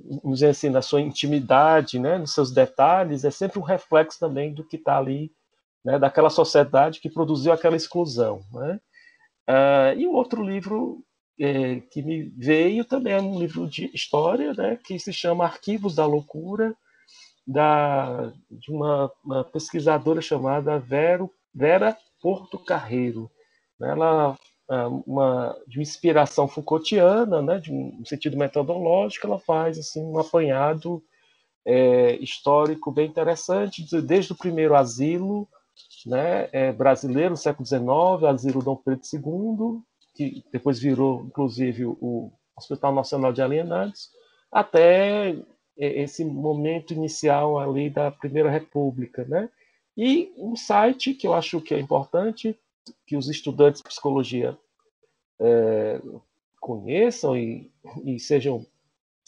[0.00, 4.54] vamos dizer assim, na sua intimidade, né, nos seus detalhes, é sempre um reflexo também
[4.54, 5.30] do que está ali,
[5.84, 8.40] né, daquela sociedade que produziu aquela exclusão.
[8.52, 8.80] Né.
[9.48, 11.04] Uh, e o outro livro
[11.38, 15.94] é, que me veio também é um livro de história, né, que se chama Arquivos
[15.94, 16.74] da Loucura,
[17.46, 23.30] da, de uma, uma pesquisadora chamada Vera Porto Carreiro.
[23.80, 24.36] Ela
[24.70, 31.02] é uma, de inspiração Foucaultiana, né, de um sentido metodológico, ela faz assim, um apanhado
[31.64, 35.48] é, histórico bem interessante, desde o primeiro asilo
[36.04, 39.82] né, é, brasileiro, século XIX, asilo Dom Pedro II,
[40.18, 44.10] que depois virou, inclusive, o Hospital Nacional de Alienados,
[44.50, 45.36] até
[45.76, 49.48] esse momento inicial ali da Primeira República, né?
[49.96, 52.58] E um site que eu acho que é importante
[53.06, 54.58] que os estudantes de psicologia
[55.38, 56.00] é,
[56.60, 57.70] conheçam e,
[58.04, 58.66] e sejam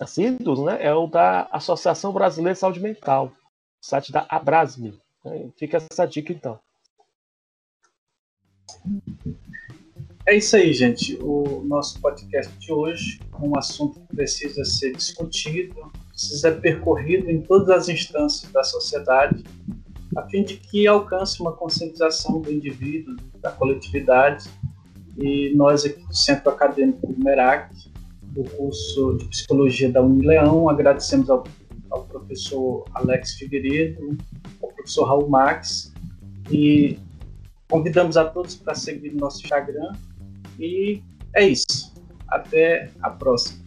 [0.01, 0.85] assíduos, né?
[0.85, 3.31] É o da Associação Brasileira de Saúde Mental,
[3.81, 5.01] site da Abrasme.
[5.25, 5.51] Né?
[5.57, 6.59] Fica essa dica então.
[10.27, 11.19] É isso aí, gente.
[11.23, 15.75] O nosso podcast de hoje, um assunto que precisa ser discutido,
[16.09, 19.43] precisa ser percorrido em todas as instâncias da sociedade,
[20.17, 24.49] a fim de que alcance uma conscientização do indivíduo, da coletividade.
[25.17, 27.75] E nós aqui do Centro Acadêmico do Merac,
[28.23, 31.45] do curso de Psicologia da Unileão, agradecemos ao,
[31.91, 34.17] ao professor Alex Figueiredo,
[34.63, 35.93] ao professor Raul Max,
[36.51, 36.99] e
[37.69, 39.93] convidamos a todos para seguir nosso Instagram,
[40.61, 41.03] e
[41.35, 41.93] é isso.
[42.29, 43.60] Até a próxima.